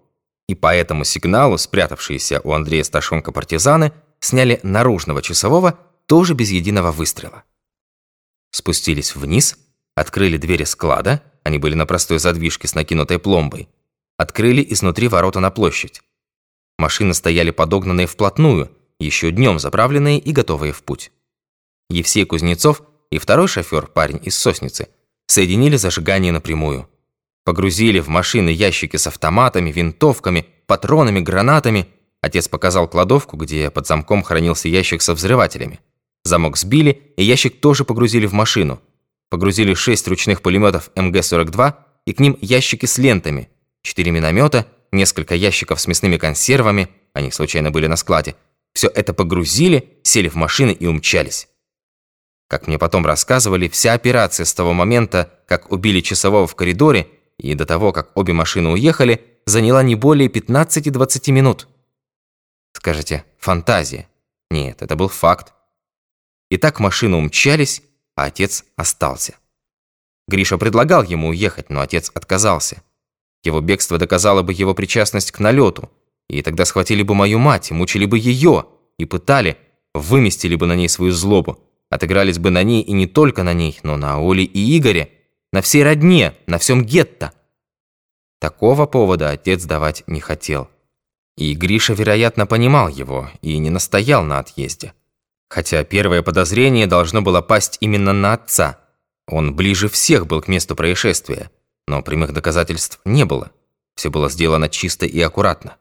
и 0.49 0.55
по 0.55 0.75
этому 0.75 1.05
сигналу 1.05 1.59
спрятавшиеся 1.59 2.41
у 2.43 2.53
Андрея 2.53 2.85
Сташонка 2.85 3.33
партизаны 3.33 3.93
сняли 4.21 4.61
наружного 4.63 5.21
часового 5.21 5.79
тоже 6.07 6.35
без 6.35 6.51
единого 6.51 6.93
выстрела. 6.93 7.45
Спустились 8.51 9.15
вниз, 9.15 9.59
открыли 9.95 10.37
двери 10.37 10.65
склада, 10.65 11.23
они 11.43 11.59
были 11.59 11.75
на 11.75 11.87
простой 11.87 12.19
задвижке 12.19 12.69
с 12.69 12.75
накинутой 12.75 13.19
пломбой, 13.19 13.69
открыли 14.17 14.67
изнутри 14.69 15.09
ворота 15.09 15.41
на 15.41 15.51
площадь. 15.51 16.03
Машины 16.79 17.15
стояли 17.15 17.51
подогнанные 17.51 18.07
вплотную, 18.07 18.71
еще 18.99 19.31
днем 19.31 19.59
заправленные 19.59 20.19
и 20.19 20.33
готовые 20.33 20.73
в 20.73 20.83
путь. 20.83 21.11
Евсей 21.89 22.25
Кузнецов 22.25 22.83
и 23.11 23.19
второй 23.19 23.49
шофер, 23.49 23.87
парень 23.87 24.21
из 24.23 24.37
Сосницы, 24.37 24.89
соединили 25.27 25.77
зажигание 25.77 26.33
напрямую. 26.33 26.89
Погрузили 27.45 28.01
в 28.01 28.09
машины 28.09 28.49
ящики 28.49 28.97
с 28.97 29.07
автоматами, 29.07 29.71
винтовками, 29.71 30.47
патронами, 30.67 31.21
гранатами. 31.21 31.87
Отец 32.21 32.49
показал 32.49 32.89
кладовку, 32.89 33.37
где 33.37 33.71
под 33.71 33.87
замком 33.87 34.23
хранился 34.23 34.69
ящик 34.69 35.01
со 35.01 35.15
взрывателями. 35.15 35.81
Замок 36.27 36.57
сбили, 36.57 37.13
и 37.17 37.23
ящик 37.23 37.61
тоже 37.61 37.85
погрузили 37.85 38.27
в 38.27 38.33
машину. 38.33 38.81
Погрузили 39.31 39.75
шесть 39.75 40.09
ручных 40.09 40.43
пулеметов 40.43 40.91
МГ-42 40.97 41.75
и 42.05 42.13
к 42.13 42.21
ним 42.21 42.37
ящики 42.41 42.87
с 42.87 42.99
лентами, 42.99 43.49
четыре 43.83 44.11
миномета, 44.11 44.67
несколько 44.91 45.35
ящиков 45.37 45.81
с 45.81 45.87
мясными 45.87 46.17
консервами, 46.17 46.89
они 47.13 47.31
случайно 47.31 47.71
были 47.71 47.87
на 47.87 47.97
складе. 47.97 48.35
Все 48.75 48.89
это 48.89 49.15
погрузили, 49.15 49.99
сели 50.03 50.29
в 50.29 50.35
машины 50.35 50.73
и 50.73 50.87
умчались. 50.87 51.49
Как 52.49 52.67
мне 52.67 52.79
потом 52.79 53.07
рассказывали, 53.07 53.69
вся 53.69 53.93
операция 53.93 54.45
с 54.45 54.55
того 54.55 54.73
момента, 54.73 55.33
как 55.47 55.71
убили 55.71 56.01
часового 56.01 56.47
в 56.47 56.55
коридоре, 56.57 57.09
и 57.39 57.55
до 57.55 57.67
того, 57.67 57.93
как 57.93 58.17
обе 58.17 58.33
машины 58.33 58.71
уехали, 58.71 59.25
заняла 59.47 59.83
не 59.83 59.95
более 59.95 60.29
15-20 60.29 61.31
минут. 61.31 61.69
Скажете, 62.73 63.25
фантазия? 63.39 64.09
Нет, 64.51 64.83
это 64.83 64.97
был 64.97 65.09
факт. 65.09 65.53
И 66.51 66.57
так 66.57 66.81
машины 66.81 67.17
умчались, 67.17 67.83
а 68.15 68.25
отец 68.25 68.65
остался. 68.77 69.37
Гриша 70.29 70.59
предлагал 70.59 71.03
ему 71.03 71.29
уехать, 71.29 71.71
но 71.71 71.81
отец 71.81 72.11
отказался. 72.15 72.83
Его 73.45 73.61
бегство 73.61 73.99
доказало 73.99 74.43
бы 74.43 74.53
его 74.53 74.75
причастность 74.75 75.31
к 75.31 75.39
налету, 75.39 75.91
и 76.29 76.43
тогда 76.43 76.65
схватили 76.65 77.03
бы 77.03 77.15
мою 77.15 77.39
мать, 77.39 77.71
мучили 77.71 78.07
бы 78.07 78.19
ее, 78.19 78.67
и 78.99 79.05
пытали, 79.05 79.57
выместили 79.95 80.57
бы 80.57 80.67
на 80.67 80.75
ней 80.75 80.89
свою 80.89 81.13
злобу. 81.13 81.61
Отыгрались 81.89 82.39
бы 82.39 82.51
на 82.51 82.65
ней 82.65 82.83
и 82.83 82.93
не 82.93 83.07
только 83.07 83.45
на 83.45 83.53
ней, 83.53 83.79
но 83.85 83.97
на 83.97 84.21
Оле 84.21 84.43
и 84.43 84.77
Игоре, 84.77 85.13
на 85.53 85.63
всей 85.63 85.85
родне, 85.85 86.35
на 86.47 86.59
всем 86.59 86.85
гетто. 86.85 87.33
Такого 88.41 88.87
повода 88.87 89.31
отец 89.31 89.65
давать 89.65 90.03
не 90.09 90.21
хотел. 90.21 90.69
И 91.37 91.55
Гриша, 91.55 91.93
вероятно, 91.93 92.47
понимал 92.47 92.89
его 92.89 93.31
и 93.43 93.59
не 93.59 93.71
настоял 93.71 94.25
на 94.25 94.41
отъезде. 94.41 94.95
Хотя 95.49 95.85
первое 95.85 96.23
подозрение 96.23 96.87
должно 96.87 97.23
было 97.23 97.41
пасть 97.41 97.79
именно 97.81 98.13
на 98.13 98.35
отца. 98.35 98.81
Он 99.27 99.55
ближе 99.55 99.89
всех 99.89 100.27
был 100.27 100.41
к 100.41 100.49
месту 100.49 100.75
происшествия, 100.77 101.51
но 101.87 102.03
прямых 102.03 102.33
доказательств 102.33 103.01
не 103.05 103.25
было. 103.25 103.51
Все 103.95 104.11
было 104.11 104.29
сделано 104.29 104.69
чисто 104.69 105.07
и 105.07 105.21
аккуратно. 105.21 105.77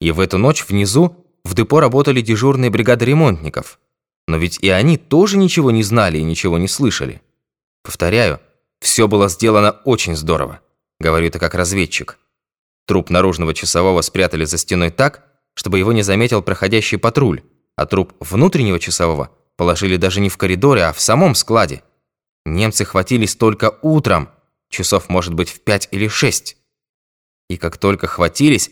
И 0.00 0.10
в 0.10 0.20
эту 0.20 0.38
ночь 0.38 0.66
внизу 0.66 1.26
в 1.44 1.54
депо 1.54 1.80
работали 1.80 2.20
дежурные 2.20 2.70
бригады 2.70 3.04
ремонтников– 3.04 3.78
но 4.30 4.36
ведь 4.36 4.58
и 4.62 4.68
они 4.68 4.96
тоже 4.96 5.36
ничего 5.36 5.72
не 5.72 5.82
знали 5.82 6.18
и 6.18 6.22
ничего 6.22 6.56
не 6.56 6.68
слышали. 6.68 7.20
Повторяю, 7.82 8.40
все 8.80 9.08
было 9.08 9.28
сделано 9.28 9.72
очень 9.84 10.14
здорово. 10.14 10.60
Говорю 11.00 11.26
это 11.26 11.40
как 11.40 11.56
разведчик. 11.56 12.16
Труп 12.86 13.10
наружного 13.10 13.54
часового 13.54 14.02
спрятали 14.02 14.44
за 14.44 14.56
стеной 14.56 14.90
так, 14.90 15.24
чтобы 15.54 15.80
его 15.80 15.92
не 15.92 16.02
заметил 16.02 16.42
проходящий 16.42 16.96
патруль, 16.96 17.42
а 17.80 17.86
труп 17.86 18.12
внутреннего 18.20 18.78
часового 18.78 19.30
положили 19.56 19.96
даже 19.96 20.20
не 20.20 20.28
в 20.28 20.36
коридоре, 20.36 20.84
а 20.84 20.92
в 20.92 21.00
самом 21.00 21.34
складе. 21.34 21.82
Немцы 22.44 22.84
хватились 22.84 23.36
только 23.36 23.78
утром, 23.80 24.28
часов 24.68 25.08
может 25.08 25.32
быть 25.32 25.48
в 25.48 25.60
пять 25.60 25.88
или 25.90 26.06
шесть. 26.06 26.58
И 27.48 27.56
как 27.56 27.78
только 27.78 28.06
хватились, 28.06 28.70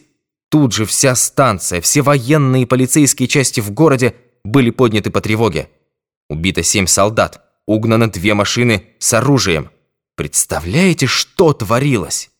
тут 0.50 0.74
же 0.74 0.84
вся 0.84 1.14
станция, 1.14 1.80
все 1.80 2.02
военные 2.02 2.64
и 2.64 2.66
полицейские 2.66 3.28
части 3.28 3.60
в 3.60 3.70
городе 3.70 4.14
были 4.44 4.68
подняты 4.68 5.10
по 5.10 5.22
тревоге. 5.22 5.70
Убито 6.28 6.62
семь 6.62 6.86
солдат, 6.86 7.42
угнано 7.64 8.10
две 8.10 8.34
машины 8.34 8.88
с 8.98 9.14
оружием. 9.14 9.70
Представляете, 10.16 11.06
что 11.06 11.54
творилось? 11.54 12.30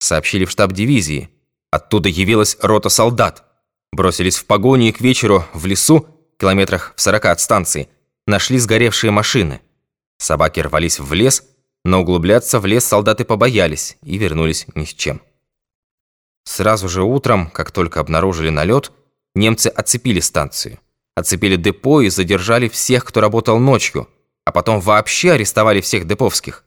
Сообщили 0.00 0.46
в 0.46 0.50
штаб 0.50 0.72
дивизии. 0.72 1.30
Оттуда 1.70 2.08
явилась 2.08 2.56
рота 2.60 2.88
солдат. 2.88 3.44
Бросились 3.92 4.36
в 4.36 4.46
погони 4.46 4.88
и 4.88 4.92
к 4.92 5.00
вечеру 5.00 5.44
в 5.52 5.66
лесу, 5.66 6.06
километрах 6.38 6.94
в 6.96 7.00
сорока 7.00 7.32
от 7.32 7.40
станции, 7.40 7.88
нашли 8.26 8.58
сгоревшие 8.58 9.10
машины. 9.10 9.60
Собаки 10.18 10.60
рвались 10.60 11.00
в 11.00 11.12
лес, 11.12 11.44
но 11.84 12.00
углубляться 12.02 12.60
в 12.60 12.66
лес 12.66 12.84
солдаты 12.84 13.24
побоялись 13.24 13.96
и 14.02 14.18
вернулись 14.18 14.66
ни 14.74 14.84
с 14.84 14.94
чем. 14.94 15.22
Сразу 16.44 16.88
же 16.88 17.02
утром, 17.02 17.50
как 17.50 17.70
только 17.70 18.00
обнаружили 18.00 18.50
налет, 18.50 18.92
немцы 19.34 19.68
оцепили 19.68 20.20
станцию 20.20 20.78
оцепили 21.20 21.56
депо 21.56 22.00
и 22.00 22.08
задержали 22.08 22.68
всех, 22.68 23.04
кто 23.04 23.20
работал 23.20 23.58
ночью, 23.58 24.08
а 24.44 24.52
потом 24.52 24.80
вообще 24.80 25.32
арестовали 25.32 25.80
всех 25.80 26.06
деповских. 26.06 26.64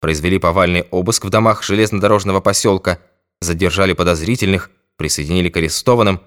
Произвели 0.00 0.38
повальный 0.38 0.82
обыск 0.90 1.24
в 1.24 1.30
домах 1.30 1.62
железнодорожного 1.62 2.40
поселка, 2.40 2.98
задержали 3.40 3.92
подозрительных, 3.92 4.70
присоединили 4.96 5.48
к 5.48 5.56
арестованным. 5.56 6.20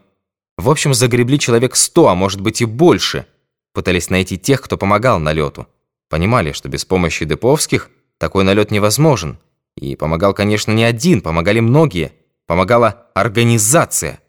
В 0.57 0.69
общем, 0.69 0.93
загребли 0.93 1.38
человек 1.38 1.75
сто, 1.75 2.07
а 2.07 2.15
может 2.15 2.41
быть 2.41 2.62
и 2.62 2.65
больше. 2.65 3.25
Пытались 3.74 4.09
найти 4.09 4.38
тех, 4.38 4.62
кто 4.62 4.77
помогал 4.77 5.19
налету. 5.19 5.67
Понимали, 6.09 6.53
что 6.53 6.69
без 6.69 6.85
помощи 6.85 7.25
Деповских 7.25 7.89
такой 8.17 8.43
налет 8.43 8.71
невозможен. 8.71 9.38
И 9.75 9.95
помогал, 9.95 10.33
конечно, 10.33 10.71
не 10.71 10.83
один, 10.83 11.21
помогали 11.21 11.59
многие. 11.59 12.13
Помогала 12.45 13.07
организация. 13.13 14.19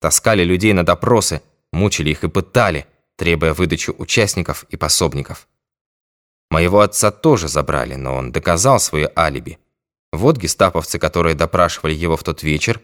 Таскали 0.00 0.44
людей 0.44 0.72
на 0.72 0.84
допросы, 0.84 1.42
мучили 1.72 2.10
их 2.10 2.22
и 2.22 2.28
пытали, 2.28 2.86
требуя 3.16 3.54
выдачу 3.54 3.94
участников 3.98 4.64
и 4.68 4.76
пособников. 4.76 5.48
Моего 6.50 6.80
отца 6.80 7.10
тоже 7.10 7.48
забрали, 7.48 7.94
но 7.94 8.14
он 8.14 8.30
доказал 8.30 8.78
свое 8.78 9.10
алиби. 9.16 9.58
Вот 10.12 10.36
гестаповцы, 10.36 10.98
которые 10.98 11.34
допрашивали 11.34 11.94
его 11.94 12.16
в 12.16 12.22
тот 12.22 12.42
вечер, 12.42 12.80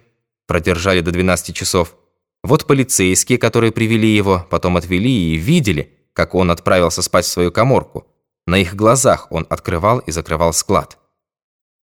продержали 0.47 1.01
до 1.01 1.13
12 1.13 1.55
часов. 1.55 1.95
Вот 2.43 2.67
полицейские, 2.67 3.39
которые 3.39 3.73
привели 3.73 4.09
его, 4.09 4.47
потом 4.51 4.77
отвели 4.77 5.35
и 5.35 5.37
видели, 5.37 5.97
как 6.13 6.35
он 6.35 6.51
отправился 6.51 7.03
спать 7.03 7.25
в 7.25 7.29
свою 7.29 7.53
коморку. 7.53 8.07
На 8.47 8.59
их 8.59 8.75
глазах 8.75 9.31
он 9.31 9.47
открывал 9.49 10.01
и 10.01 10.11
закрывал 10.11 10.53
склад. 10.53 10.99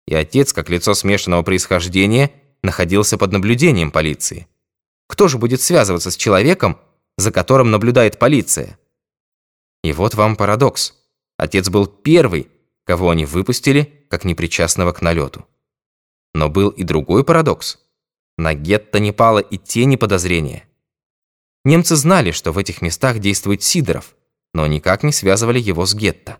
И 0.06 0.14
отец, 0.14 0.52
как 0.52 0.68
лицо 0.68 0.94
смешанного 0.94 1.42
происхождения, 1.42 2.30
находился 2.62 3.16
под 3.16 3.32
наблюдением 3.32 3.90
полиции. 3.90 4.46
Кто 5.08 5.28
же 5.28 5.38
будет 5.38 5.60
связываться 5.60 6.10
с 6.10 6.16
человеком, 6.16 6.78
за 7.16 7.32
которым 7.32 7.70
наблюдает 7.70 8.18
полиция? 8.18 8.78
И 9.82 9.92
вот 9.92 10.14
вам 10.14 10.36
парадокс. 10.36 10.94
Отец 11.38 11.68
был 11.70 11.86
первый, 11.86 12.48
кого 12.84 13.10
они 13.10 13.24
выпустили, 13.24 14.06
как 14.08 14.24
непричастного 14.24 14.92
к 14.92 15.02
налету. 15.02 15.46
Но 16.34 16.48
был 16.48 16.68
и 16.68 16.82
другой 16.82 17.24
парадокс. 17.24 17.78
На 18.38 18.54
гетто 18.54 18.98
не 18.98 19.12
пало 19.12 19.38
и 19.38 19.58
тени 19.58 19.96
подозрения. 19.96 20.64
Немцы 21.64 21.96
знали, 21.96 22.30
что 22.30 22.52
в 22.52 22.58
этих 22.58 22.82
местах 22.82 23.18
действует 23.18 23.62
Сидоров, 23.62 24.16
но 24.54 24.66
никак 24.66 25.02
не 25.02 25.12
связывали 25.12 25.60
его 25.60 25.86
с 25.86 25.94
гетто. 25.94 26.38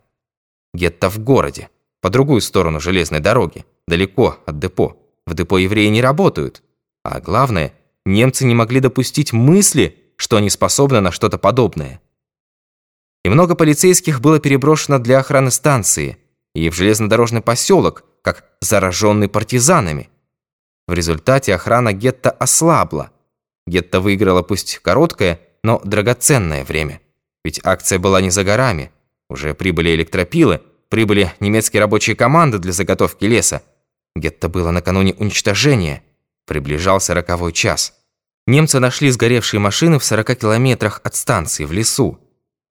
Гетто 0.74 1.10
в 1.10 1.18
городе, 1.18 1.68
по 2.00 2.10
другую 2.10 2.40
сторону 2.40 2.80
железной 2.80 3.20
дороги, 3.20 3.64
далеко 3.86 4.38
от 4.46 4.58
депо. 4.58 4.96
В 5.26 5.34
депо 5.34 5.58
евреи 5.58 5.88
не 5.88 6.02
работают. 6.02 6.62
А 7.04 7.20
главное, 7.20 7.72
немцы 8.04 8.44
не 8.44 8.54
могли 8.54 8.80
допустить 8.80 9.32
мысли, 9.32 9.98
что 10.16 10.36
они 10.36 10.50
способны 10.50 11.00
на 11.00 11.12
что-то 11.12 11.38
подобное 11.38 12.00
и 13.24 13.28
много 13.28 13.54
полицейских 13.54 14.20
было 14.20 14.40
переброшено 14.40 14.98
для 14.98 15.18
охраны 15.18 15.50
станции 15.50 16.18
и 16.54 16.68
в 16.68 16.74
железнодорожный 16.74 17.40
поселок, 17.40 18.04
как 18.22 18.44
зараженный 18.60 19.28
партизанами. 19.28 20.10
В 20.86 20.92
результате 20.92 21.54
охрана 21.54 21.92
гетто 21.92 22.30
ослабла. 22.30 23.10
Гетто 23.66 24.00
выиграла 24.00 24.42
пусть 24.42 24.78
короткое, 24.78 25.40
но 25.62 25.80
драгоценное 25.84 26.64
время. 26.64 27.00
Ведь 27.44 27.60
акция 27.64 27.98
была 27.98 28.20
не 28.20 28.30
за 28.30 28.44
горами. 28.44 28.90
Уже 29.28 29.54
прибыли 29.54 29.94
электропилы, 29.94 30.60
прибыли 30.88 31.32
немецкие 31.40 31.80
рабочие 31.80 32.16
команды 32.16 32.58
для 32.58 32.72
заготовки 32.72 33.24
леса. 33.24 33.62
Гетто 34.16 34.48
было 34.48 34.70
накануне 34.70 35.14
уничтожения. 35.14 36.02
Приближался 36.46 37.14
роковой 37.14 37.52
час. 37.52 37.94
Немцы 38.46 38.80
нашли 38.80 39.10
сгоревшие 39.10 39.60
машины 39.60 39.98
в 39.98 40.04
40 40.04 40.38
километрах 40.38 41.00
от 41.04 41.14
станции, 41.14 41.64
в 41.64 41.72
лесу 41.72 42.18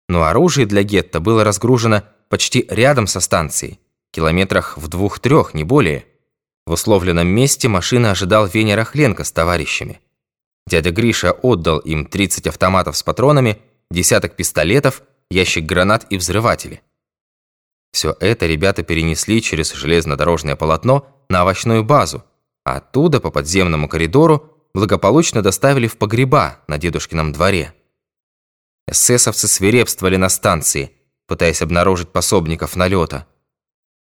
но 0.10 0.24
оружие 0.24 0.66
для 0.66 0.84
гетто 0.84 1.22
было 1.22 1.46
разгружено 1.46 2.04
почти 2.28 2.66
рядом 2.68 3.08
со 3.08 3.22
станцией, 3.22 3.80
километрах 4.12 4.78
в 4.78 4.88
двух-трех, 4.90 5.54
не 5.54 5.64
более. 5.64 6.06
В 6.70 6.74
условленном 6.74 7.28
месте 7.28 7.68
машина 7.68 8.12
ожидал 8.12 8.46
Веня 8.46 8.76
Рахленко 8.76 9.24
с 9.24 9.32
товарищами. 9.32 10.00
Дядя 10.68 10.92
Гриша 10.92 11.32
отдал 11.32 11.80
им 11.80 12.06
30 12.06 12.46
автоматов 12.46 12.96
с 12.96 13.02
патронами, 13.02 13.60
десяток 13.90 14.36
пистолетов, 14.36 15.02
ящик 15.32 15.66
гранат 15.66 16.06
и 16.12 16.18
взрыватели. 16.18 16.84
Все 17.92 18.16
это 18.20 18.46
ребята 18.46 18.84
перенесли 18.84 19.42
через 19.42 19.74
железнодорожное 19.74 20.56
полотно 20.56 21.08
на 21.28 21.42
овощную 21.42 21.84
базу, 21.84 22.24
а 22.64 22.76
оттуда 22.76 23.20
по 23.20 23.32
подземному 23.32 23.90
коридору 23.90 24.56
благополучно 24.76 25.42
доставили 25.42 25.88
в 25.88 25.98
погреба 25.98 26.60
на 26.68 26.78
дедушкином 26.78 27.32
дворе. 27.32 27.74
Эсэсовцы 28.88 29.48
свирепствовали 29.48 30.18
на 30.18 30.30
станции, 30.30 30.92
пытаясь 31.26 31.64
обнаружить 31.64 32.10
пособников 32.10 32.76
налета. 32.76 33.26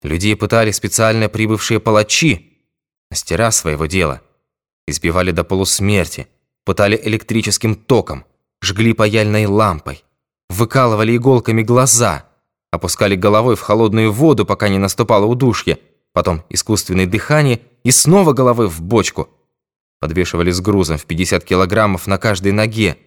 Людей 0.04 0.36
пытали 0.36 0.72
специально 0.72 1.28
прибывшие 1.28 1.80
палачи, 1.80 2.47
мастера 3.10 3.52
своего 3.52 3.86
дела. 3.86 4.22
Избивали 4.88 5.32
до 5.32 5.44
полусмерти, 5.44 6.28
пытали 6.66 7.00
электрическим 7.02 7.76
током, 7.76 8.26
жгли 8.62 8.94
паяльной 8.94 9.46
лампой, 9.46 10.04
выкалывали 10.50 11.16
иголками 11.16 11.62
глаза, 11.62 12.26
опускали 12.72 13.16
головой 13.16 13.56
в 13.56 13.62
холодную 13.62 14.12
воду, 14.12 14.46
пока 14.46 14.70
не 14.70 14.78
наступало 14.78 15.26
удушье, 15.26 15.80
потом 16.14 16.44
искусственное 16.50 17.06
дыхание 17.06 17.62
и 17.84 17.92
снова 17.92 18.34
головой 18.34 18.68
в 18.68 18.82
бочку. 18.82 19.30
Подвешивали 20.00 20.52
с 20.52 20.62
грузом 20.62 20.98
в 20.98 21.06
50 21.06 21.44
килограммов 21.44 22.08
на 22.08 22.18
каждой 22.18 22.52
ноге, 22.52 22.98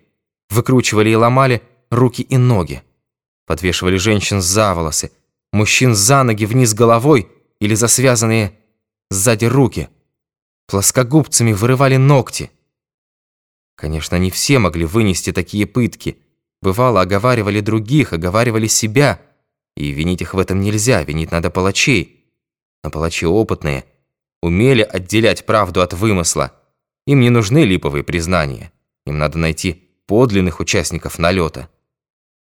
Выкручивали 0.51 1.11
и 1.11 1.15
ломали 1.15 1.63
руки 1.91 2.23
и 2.23 2.37
ноги. 2.37 2.83
Подвешивали 3.47 3.97
женщин 3.97 4.43
за 4.43 4.75
волосы, 4.75 5.13
мужчин 5.53 5.95
за 5.95 6.25
ноги 6.25 6.45
вниз 6.45 6.75
головой 6.75 7.29
или 7.61 7.75
за 7.75 7.87
связанные 7.89 8.53
сзади 9.11 9.45
руки. 9.47 9.89
Плоскогубцами 10.67 11.53
вырывали 11.53 11.97
ногти. 11.97 12.51
Конечно, 13.77 14.17
не 14.17 14.31
все 14.31 14.59
могли 14.59 14.85
вынести 14.85 15.33
такие 15.33 15.67
пытки. 15.67 16.19
Бывало, 16.63 17.01
оговаривали 17.01 17.61
других, 17.61 18.13
оговаривали 18.13 18.67
себя. 18.67 19.21
И 19.77 19.91
винить 19.91 20.23
их 20.23 20.35
в 20.35 20.39
этом 20.39 20.61
нельзя, 20.61 21.03
винить 21.03 21.33
надо 21.33 21.51
палачей. 21.51 22.33
Но 22.85 22.91
палачи 22.91 23.27
опытные, 23.27 23.85
умели 24.43 24.83
отделять 24.83 25.45
правду 25.45 25.83
от 25.83 25.93
вымысла. 25.93 26.53
Им 27.07 27.21
не 27.21 27.31
нужны 27.31 27.65
липовые 27.65 28.05
признания. 28.05 28.73
Им 29.07 29.19
надо 29.19 29.39
найти 29.39 29.89
подлинных 30.07 30.61
участников 30.61 31.19
налета. 31.19 31.69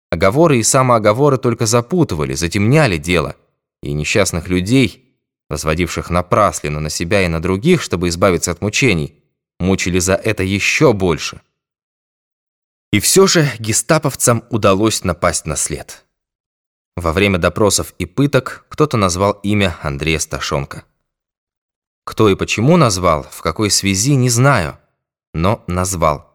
Оговоры 0.09 0.57
и 0.57 0.63
самооговоры 0.63 1.37
только 1.37 1.65
запутывали, 1.65 2.33
затемняли 2.33 2.97
дело, 2.97 3.35
и 3.83 3.93
несчастных 3.93 4.47
людей, 4.47 5.06
возводивших 5.49 6.09
напраслину 6.09 6.79
на 6.79 6.89
себя 6.89 7.23
и 7.23 7.27
на 7.27 7.41
других, 7.41 7.81
чтобы 7.81 8.09
избавиться 8.09 8.51
от 8.51 8.61
мучений, 8.61 9.23
мучили 9.59 9.99
за 9.99 10.15
это 10.15 10.43
еще 10.43 10.93
больше. 10.93 11.41
И 12.91 12.99
все 12.99 13.27
же 13.27 13.51
гестаповцам 13.59 14.43
удалось 14.49 15.03
напасть 15.03 15.45
на 15.45 15.55
след. 15.55 16.05
Во 16.95 17.13
время 17.13 17.37
допросов 17.37 17.93
и 17.99 18.05
пыток 18.05 18.65
кто-то 18.69 18.97
назвал 18.97 19.33
имя 19.43 19.77
Андрея 19.81 20.19
Сташонка. 20.19 20.85
Кто 22.05 22.29
и 22.29 22.35
почему 22.35 22.77
назвал, 22.77 23.23
в 23.23 23.41
какой 23.41 23.69
связи, 23.69 24.15
не 24.15 24.29
знаю, 24.29 24.79
но 25.33 25.63
назвал. 25.67 26.27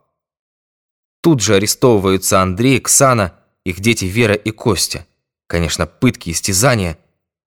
Тут 1.23 1.41
же 1.41 1.55
арестовываются 1.55 2.43
Андрей, 2.43 2.79
Ксана, 2.81 3.35
их 3.65 3.81
дети 3.81 4.05
Вера 4.05 4.35
и 4.35 4.51
Костя. 4.51 5.07
Конечно, 5.47 5.87
пытки, 5.87 6.31
истязания, 6.31 6.99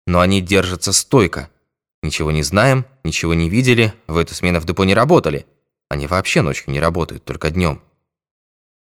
но 0.08 0.22
они 0.22 0.42
держатся 0.42 0.92
стойко. 0.92 1.50
Ничего 2.06 2.30
не 2.30 2.44
знаем, 2.44 2.86
ничего 3.04 3.34
не 3.34 3.50
видели, 3.50 3.92
в 4.06 4.18
эту 4.18 4.36
смену 4.36 4.60
в 4.60 4.66
депо 4.66 4.84
не 4.84 4.94
работали. 4.94 5.48
Они 5.90 6.06
вообще 6.06 6.44
ночью 6.44 6.72
не 6.72 6.80
работают, 6.80 7.26
только 7.26 7.50
днем. 7.50 7.82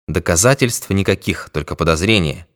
Доказательств 0.07 0.91
никаких, 0.91 1.49
только 1.49 1.75
подозрения. 1.75 2.47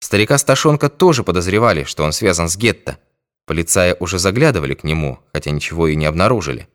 Старика 0.00 0.38
Сташонка 0.38 0.88
тоже 0.88 1.24
подозревали, 1.24 1.84
что 1.84 2.04
он 2.04 2.12
связан 2.12 2.48
с 2.48 2.56
гетто. 2.56 2.98
Полицаи 3.44 3.94
уже 4.00 4.18
заглядывали 4.18 4.72
к 4.72 4.82
нему, 4.82 5.18
хотя 5.30 5.50
ничего 5.50 5.88
и 5.88 5.94
не 5.94 6.06
обнаружили. 6.06 6.66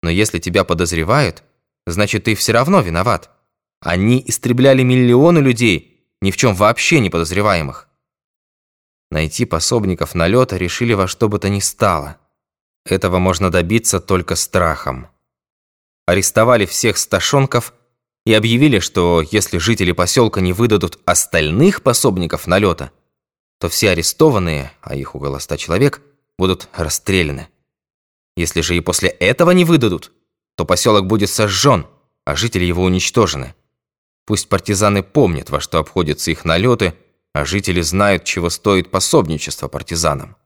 Но 0.00 0.08
если 0.08 0.38
тебя 0.38 0.62
подозревают, 0.62 1.42
значит, 1.88 2.22
ты 2.22 2.36
все 2.36 2.52
равно 2.52 2.82
виноват. 2.82 3.30
Они 3.80 4.22
истребляли 4.24 4.84
миллионы 4.84 5.40
людей, 5.40 6.06
ни 6.20 6.30
в 6.30 6.36
чем 6.36 6.54
вообще 6.54 7.00
не 7.00 7.10
подозреваемых. 7.10 7.88
Найти 9.10 9.44
пособников 9.44 10.14
налета 10.14 10.56
решили 10.56 10.92
во 10.94 11.06
что 11.06 11.28
бы 11.28 11.38
то 11.38 11.48
ни 11.48 11.60
стало. 11.60 12.18
Этого 12.84 13.18
можно 13.18 13.50
добиться 13.50 14.00
только 14.00 14.36
страхом. 14.36 15.08
Арестовали 16.06 16.66
всех 16.66 16.98
сташонков 16.98 17.74
и 18.24 18.32
объявили, 18.32 18.78
что 18.78 19.22
если 19.22 19.58
жители 19.58 19.92
поселка 19.92 20.40
не 20.40 20.52
выдадут 20.52 20.98
остальных 21.04 21.82
пособников 21.82 22.46
налета, 22.46 22.90
то 23.58 23.68
все 23.68 23.90
арестованные, 23.90 24.72
а 24.82 24.94
их 24.94 25.14
около 25.14 25.38
ста 25.38 25.56
человек, 25.56 26.00
будут 26.38 26.68
расстреляны. 26.72 27.48
Если 28.36 28.60
же 28.60 28.76
и 28.76 28.80
после 28.80 29.08
этого 29.08 29.52
не 29.52 29.64
выдадут, 29.64 30.12
то 30.56 30.64
поселок 30.64 31.06
будет 31.06 31.30
сожжен, 31.30 31.86
а 32.24 32.36
жители 32.36 32.64
его 32.64 32.82
уничтожены. 32.82 33.54
Пусть 34.26 34.48
партизаны 34.48 35.02
помнят, 35.02 35.50
во 35.50 35.60
что 35.60 35.78
обходятся 35.78 36.30
их 36.30 36.44
налеты, 36.44 36.94
а 37.36 37.44
жители 37.44 37.82
знают, 37.82 38.24
чего 38.24 38.48
стоит 38.48 38.90
пособничество 38.90 39.68
партизанам. 39.68 40.36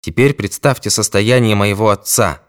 Теперь 0.00 0.32
представьте 0.32 0.88
состояние 0.88 1.56
моего 1.56 1.90
отца. 1.90 2.40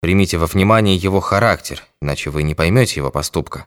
Примите 0.00 0.38
во 0.38 0.46
внимание 0.46 0.96
его 0.96 1.20
характер, 1.20 1.84
иначе 2.00 2.30
вы 2.30 2.42
не 2.42 2.54
поймете 2.54 3.00
его 3.00 3.10
поступка. 3.10 3.66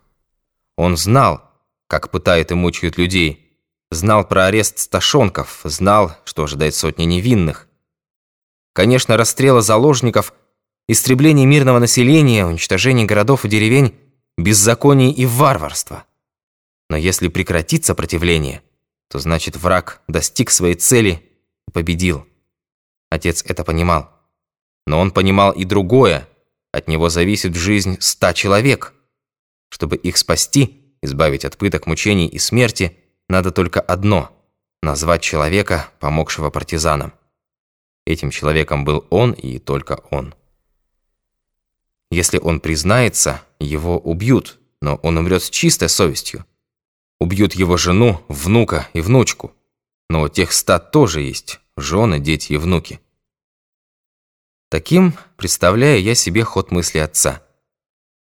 Он 0.76 0.98
знал, 0.98 1.52
как 1.86 2.10
пытают 2.10 2.50
и 2.50 2.56
мучают 2.56 2.98
людей, 2.98 3.60
знал 3.92 4.28
про 4.28 4.48
арест 4.48 4.80
сташонков, 4.80 5.60
знал, 5.66 6.18
что 6.26 6.44
ожидает 6.44 6.74
сотни 6.74 7.04
невинных. 7.04 7.68
Конечно, 8.74 9.18
расстрелы 9.18 9.62
заложников, 9.62 10.34
истребление 10.88 11.46
мирного 11.46 11.78
населения, 11.78 12.44
уничтожение 12.44 13.06
городов 13.06 13.46
и 13.46 13.50
деревень, 13.50 13.94
беззаконие 14.36 15.12
и 15.12 15.28
варварство. 15.28 16.06
Но 16.94 16.98
если 16.98 17.28
прекратит 17.28 17.86
сопротивление, 17.86 18.62
то 19.08 19.18
значит 19.18 19.58
враг 19.58 20.04
достиг 20.08 20.52
своей 20.52 20.76
цели 20.76 21.28
и 21.68 21.72
победил. 21.72 22.28
Отец 23.10 23.44
это 23.48 23.64
понимал. 23.64 24.12
Но 24.86 25.00
он 25.00 25.10
понимал 25.10 25.54
и 25.54 25.66
другое. 25.66 26.30
От 26.72 26.88
него 26.88 27.10
зависит 27.10 27.56
жизнь 27.56 27.98
ста 28.00 28.32
человек. 28.36 28.94
Чтобы 29.70 29.96
их 29.96 30.18
спасти, 30.18 30.94
избавить 31.02 31.46
от 31.46 31.58
пыток, 31.58 31.88
мучений 31.88 32.28
и 32.28 32.38
смерти, 32.38 32.96
надо 33.28 33.52
только 33.52 33.82
одно– 33.82 34.30
назвать 34.84 35.24
человека, 35.24 35.90
помогшего 36.00 36.52
партизанам. 36.52 37.14
Этим 38.06 38.30
человеком 38.30 38.86
был 38.86 39.08
он 39.10 39.32
и 39.32 39.58
только 39.58 39.94
он. 40.12 40.36
Если 42.12 42.38
он 42.38 42.60
признается, 42.60 43.42
его 43.60 43.98
убьют, 43.98 44.60
но 44.80 44.98
он 44.98 45.18
умрет 45.18 45.42
с 45.42 45.50
чистой 45.50 45.90
совестью. 45.90 46.46
Убьют 47.24 47.54
его 47.54 47.78
жену, 47.78 48.22
внука 48.28 48.90
и 48.92 49.00
внучку. 49.00 49.56
Но 50.10 50.24
у 50.24 50.28
тех 50.28 50.52
ста 50.52 50.78
тоже 50.78 51.22
есть 51.22 51.62
жены, 51.78 52.20
дети 52.20 52.52
и 52.52 52.58
внуки. 52.58 53.00
Таким 54.70 55.14
представляю 55.38 56.02
я 56.02 56.16
себе 56.16 56.44
ход 56.44 56.72
мысли 56.72 56.98
отца. 57.00 57.42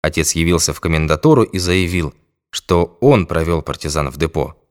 Отец 0.01 0.33
явился 0.33 0.73
в 0.73 0.81
комендатуру 0.81 1.43
и 1.43 1.57
заявил, 1.57 2.13
что 2.49 2.97
он 2.99 3.27
провел 3.27 3.61
партизан 3.61 4.09
в 4.09 4.17
депо. 4.17 4.61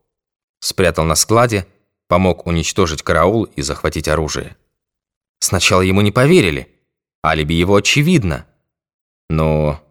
Спрятал 0.60 1.06
на 1.06 1.14
складе, 1.14 1.66
помог 2.06 2.46
уничтожить 2.46 3.00
караул 3.00 3.44
и 3.44 3.62
захватить 3.62 4.06
оружие. 4.06 4.54
Сначала 5.38 5.80
ему 5.80 6.02
не 6.02 6.12
поверили, 6.12 6.68
алиби 7.24 7.54
его 7.54 7.74
очевидно. 7.76 8.46
Но 9.30 9.82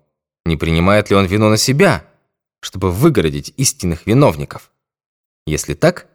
не 0.45 0.55
принимает 0.55 1.09
ли 1.09 1.15
он 1.15 1.25
вину 1.25 1.49
на 1.49 1.57
себя, 1.57 2.05
чтобы 2.61 2.91
выгородить 2.91 3.53
истинных 3.57 4.05
виновников? 4.05 4.71
Если 5.45 5.73
так, 5.73 6.07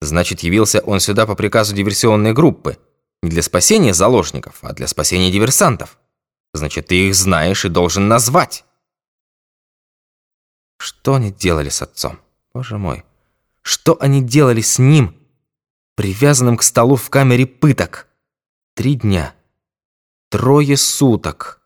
значит 0.00 0.40
явился 0.40 0.80
он 0.80 1.00
сюда 1.00 1.26
по 1.26 1.34
приказу 1.34 1.74
диверсионной 1.74 2.32
группы, 2.32 2.78
не 3.22 3.30
для 3.30 3.42
спасения 3.42 3.94
заложников, 3.94 4.58
а 4.62 4.72
для 4.72 4.86
спасения 4.86 5.30
диверсантов. 5.30 5.98
Значит, 6.52 6.88
ты 6.88 7.08
их 7.08 7.14
знаешь 7.14 7.64
и 7.64 7.68
должен 7.68 8.08
назвать. 8.08 8.64
Что 10.78 11.14
они 11.14 11.32
делали 11.32 11.68
с 11.68 11.82
отцом? 11.82 12.20
Боже 12.54 12.78
мой. 12.78 13.04
Что 13.62 13.96
они 14.00 14.22
делали 14.22 14.60
с 14.60 14.78
ним, 14.78 15.16
привязанным 15.96 16.56
к 16.56 16.62
столу 16.62 16.96
в 16.96 17.10
камере 17.10 17.46
пыток? 17.46 18.06
Три 18.74 18.94
дня. 18.94 19.34
Трое 20.30 20.76
суток. 20.76 21.60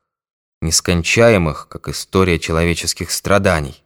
Нескончаемых, 0.63 1.69
как 1.69 1.89
история 1.89 2.39
человеческих 2.39 3.11
страданий. 3.11 3.80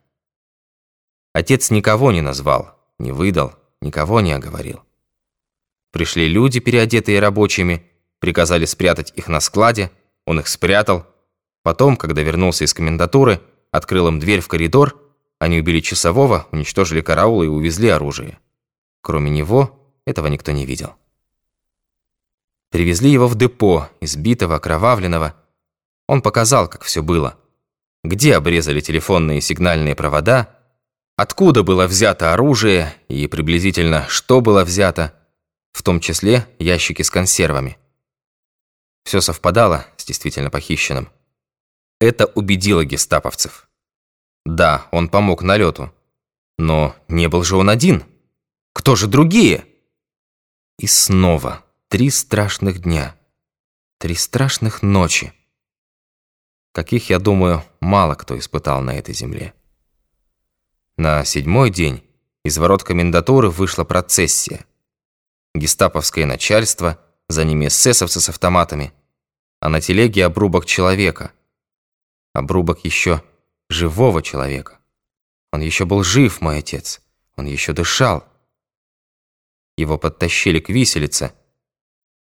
Отец 1.34 1.70
никого 1.70 2.12
не 2.12 2.20
назвал, 2.20 2.78
не 2.98 3.10
выдал, 3.10 3.54
никого 3.80 4.20
не 4.20 4.32
оговорил. 4.32 4.82
Пришли 5.90 6.28
люди, 6.28 6.60
переодетые 6.60 7.18
рабочими, 7.18 7.84
приказали 8.20 8.64
спрятать 8.66 9.12
их 9.16 9.26
на 9.26 9.40
складе, 9.40 9.90
он 10.26 10.38
их 10.38 10.46
спрятал. 10.46 11.06
Потом, 11.62 11.96
когда 11.96 12.22
вернулся 12.22 12.64
из 12.64 12.72
комендатуры, 12.72 13.40
открыл 13.72 14.06
им 14.08 14.20
дверь 14.20 14.40
в 14.40 14.48
коридор, 14.48 14.96
они 15.40 15.58
убили 15.58 15.80
часового, 15.80 16.46
уничтожили 16.52 17.00
караул 17.00 17.42
и 17.42 17.48
увезли 17.48 17.88
оружие. 17.88 18.38
Кроме 19.00 19.30
него, 19.30 19.92
этого 20.06 20.28
никто 20.28 20.52
не 20.52 20.64
видел. 20.64 20.94
Привезли 22.70 23.10
его 23.10 23.26
в 23.26 23.34
депо, 23.34 23.88
избитого, 24.00 24.56
окровавленного. 24.56 25.34
Он 26.06 26.22
показал, 26.22 26.68
как 26.68 26.84
все 26.84 27.02
было. 27.02 27.36
Где 28.04 28.36
обрезали 28.36 28.80
телефонные 28.80 29.38
и 29.38 29.40
сигнальные 29.40 29.96
провода, 29.96 30.53
откуда 31.16 31.62
было 31.62 31.86
взято 31.86 32.32
оружие 32.32 32.94
и 33.08 33.26
приблизительно 33.26 34.06
что 34.08 34.40
было 34.40 34.64
взято– 34.64 35.14
в 35.74 35.82
том 35.82 36.00
числе 36.00 36.46
ящики 36.58 37.02
с 37.02 37.10
консервами. 37.10 37.76
Все 39.04 39.20
совпадало 39.20 39.86
с 39.98 40.06
действительно 40.06 40.48
похищенным. 40.48 41.10
Это 42.00 42.26
убедило 42.26 42.84
гестаповцев. 42.84 43.68
Да, 44.46 44.88
он 44.92 45.08
помог 45.08 45.42
налету, 45.42 45.92
но 46.58 46.96
не 47.08 47.28
был 47.28 47.42
же 47.42 47.56
он 47.56 47.68
один. 47.68 48.04
Кто 48.72 48.94
же 48.94 49.08
другие? 49.08 49.66
И 50.78 50.86
снова 50.86 51.64
три 51.88 52.08
страшных 52.08 52.80
дня, 52.80 53.16
три 53.98 54.14
страшных 54.14 54.82
ночи. 54.82 55.32
Каких, 56.72 57.10
я 57.10 57.18
думаю, 57.18 57.62
мало 57.80 58.14
кто 58.14 58.38
испытал 58.38 58.80
на 58.80 58.96
этой 58.96 59.14
земле. 59.14 59.54
На 60.96 61.24
седьмой 61.24 61.70
день 61.70 62.04
из 62.44 62.56
ворот 62.58 62.84
комендатуры 62.84 63.50
вышла 63.50 63.82
процессия 63.84 64.64
гестаповское 65.54 66.26
начальство, 66.26 67.00
за 67.28 67.44
ними 67.44 67.66
эсэсовцы 67.66 68.20
с 68.20 68.28
автоматами, 68.28 68.92
а 69.60 69.68
на 69.68 69.80
телеге 69.80 70.26
обрубок 70.26 70.66
человека. 70.66 71.32
Обрубок 72.32 72.84
еще 72.84 73.22
живого 73.70 74.22
человека. 74.22 74.78
Он 75.52 75.60
еще 75.60 75.84
был 75.84 76.02
жив, 76.02 76.40
мой 76.40 76.58
отец. 76.58 77.00
Он 77.36 77.46
еще 77.46 77.72
дышал. 77.72 78.24
Его 79.76 79.98
подтащили 79.98 80.60
к 80.60 80.68
виселице. 80.68 81.32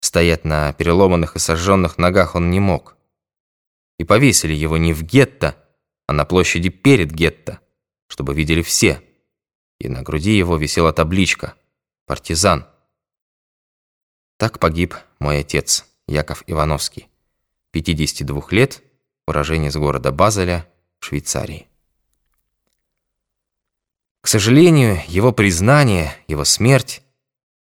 Стоять 0.00 0.44
на 0.44 0.72
переломанных 0.72 1.36
и 1.36 1.38
сожженных 1.38 1.98
ногах 1.98 2.34
он 2.34 2.50
не 2.50 2.60
мог. 2.60 2.96
И 3.98 4.04
повесили 4.04 4.52
его 4.52 4.76
не 4.76 4.92
в 4.92 5.02
гетто, 5.02 5.56
а 6.06 6.12
на 6.12 6.24
площади 6.24 6.68
перед 6.68 7.10
гетто, 7.10 7.60
чтобы 8.06 8.34
видели 8.34 8.62
все. 8.62 9.02
И 9.78 9.88
на 9.88 10.02
груди 10.02 10.36
его 10.36 10.56
висела 10.56 10.92
табличка 10.92 11.54
«Партизан». 12.06 12.66
Так 14.36 14.58
погиб 14.58 14.94
мой 15.18 15.40
отец, 15.40 15.86
Яков 16.06 16.42
Ивановский, 16.46 17.08
52 17.72 18.42
лет, 18.50 18.82
уроженец 19.26 19.76
города 19.76 20.12
Базеля, 20.12 20.68
Швейцарии. 20.98 21.66
К 24.20 24.26
сожалению, 24.26 25.00
его 25.06 25.32
признание, 25.32 26.16
его 26.28 26.44
смерть 26.44 27.02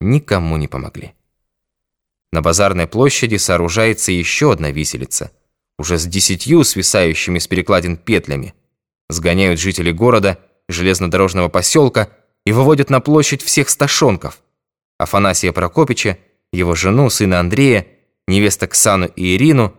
никому 0.01 0.57
не 0.57 0.69
помогли. 0.69 1.15
На 2.33 2.41
базарной 2.41 2.87
площади 2.87 3.37
сооружается 3.37 4.13
еще 4.13 4.53
одна 4.53 4.71
виселица, 4.71 5.33
уже 5.79 5.99
с 5.99 6.07
десятью 6.07 6.65
свисающими 6.65 7.39
с 7.39 7.47
перекладин 7.47 7.97
петлями. 7.97 8.55
Сгоняют 9.13 9.61
жители 9.61 9.93
города, 9.93 10.39
железнодорожного 10.69 11.49
поселка 11.49 12.09
и 12.47 12.53
выводят 12.53 12.89
на 12.89 13.01
площадь 13.01 13.43
всех 13.43 13.69
сташонков. 13.69 14.43
Афанасия 14.99 15.53
Прокопича– 15.53 16.17
его 16.53 16.75
жену, 16.75 17.11
сына 17.11 17.41
Андрея, 17.41 17.87
невеста 18.27 18.67
Ксану 18.67 19.07
и 19.07 19.37
Ирину, 19.37 19.75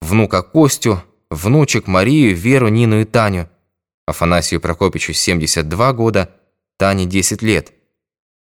внука 0.00 0.42
Костю, 0.42 1.00
внучек 1.30 1.86
Марию, 1.86 2.34
Веру, 2.34 2.68
Нину 2.68 3.00
и 3.00 3.04
Таню. 3.04 3.48
Афанасию 4.06 4.60
Прокопичу 4.60 5.12
72 5.12 5.92
года, 5.92 6.34
Тане 6.76 7.06
10 7.06 7.40
лет. 7.42 7.72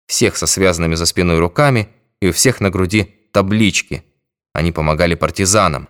Всех 0.08 0.36
со 0.36 0.48
связанными 0.48 0.96
за 0.96 1.06
спиной 1.06 1.40
руками 1.40 1.88
и 2.22 2.28
у 2.28 2.34
всех 2.34 2.60
на 2.60 2.70
груди 2.70 3.30
таблички. 3.32 4.04
Они 4.54 4.74
помогали 4.74 5.16
партизанам. 5.16 5.88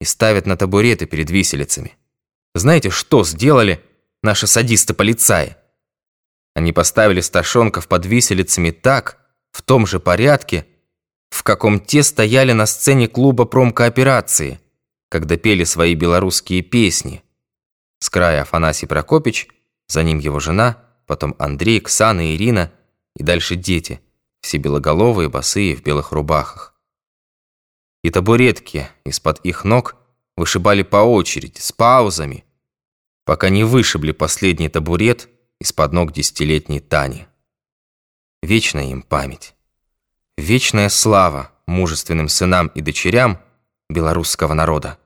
И 0.00 0.04
ставят 0.04 0.46
на 0.46 0.56
табуреты 0.56 1.04
перед 1.06 1.30
виселицами. 1.30 1.96
Знаете, 2.54 2.90
что 2.90 3.24
сделали 3.24 3.84
наши 4.22 4.46
садисты-полицаи? 4.46 5.56
Они 6.54 6.72
поставили 6.72 7.20
сташонков 7.20 7.88
под 7.88 8.04
виселицами 8.04 8.70
так, 8.70 9.18
в 9.52 9.62
том 9.62 9.86
же 9.86 10.00
порядке, 10.00 10.66
в 11.30 11.42
каком 11.42 11.80
те 11.80 12.02
стояли 12.02 12.52
на 12.52 12.66
сцене 12.66 13.08
клуба 13.08 13.46
промкооперации, 13.46 14.60
когда 15.08 15.36
пели 15.36 15.64
свои 15.64 15.94
белорусские 15.94 16.62
песни. 16.62 17.22
С 18.00 18.10
края 18.10 18.42
Афанасий 18.42 18.86
Прокопич, 18.86 19.48
за 19.88 20.02
ним 20.02 20.18
его 20.18 20.40
жена, 20.40 20.84
потом 21.06 21.34
Андрей, 21.38 21.80
Ксана, 21.80 22.34
Ирина 22.34 22.72
и 23.16 23.22
дальше 23.22 23.56
дети, 23.56 24.00
все 24.42 24.58
белоголовые, 24.58 25.28
босые, 25.28 25.74
в 25.74 25.82
белых 25.82 26.12
рубахах. 26.12 26.74
И 28.02 28.10
табуретки 28.10 28.88
из-под 29.04 29.40
их 29.40 29.64
ног 29.64 29.96
вышибали 30.36 30.82
по 30.82 30.96
очереди, 30.96 31.58
с 31.58 31.72
паузами, 31.72 32.44
пока 33.24 33.48
не 33.48 33.64
вышибли 33.64 34.12
последний 34.12 34.68
табурет 34.68 35.28
из-под 35.60 35.92
ног 35.92 36.12
десятилетней 36.12 36.80
Тани. 36.80 37.26
Вечная 38.42 38.90
им 38.90 39.02
память. 39.02 39.54
Вечная 40.36 40.88
слава 40.88 41.52
мужественным 41.66 42.28
сынам 42.28 42.68
и 42.68 42.80
дочерям 42.80 43.38
белорусского 43.88 44.54
народа. 44.54 44.98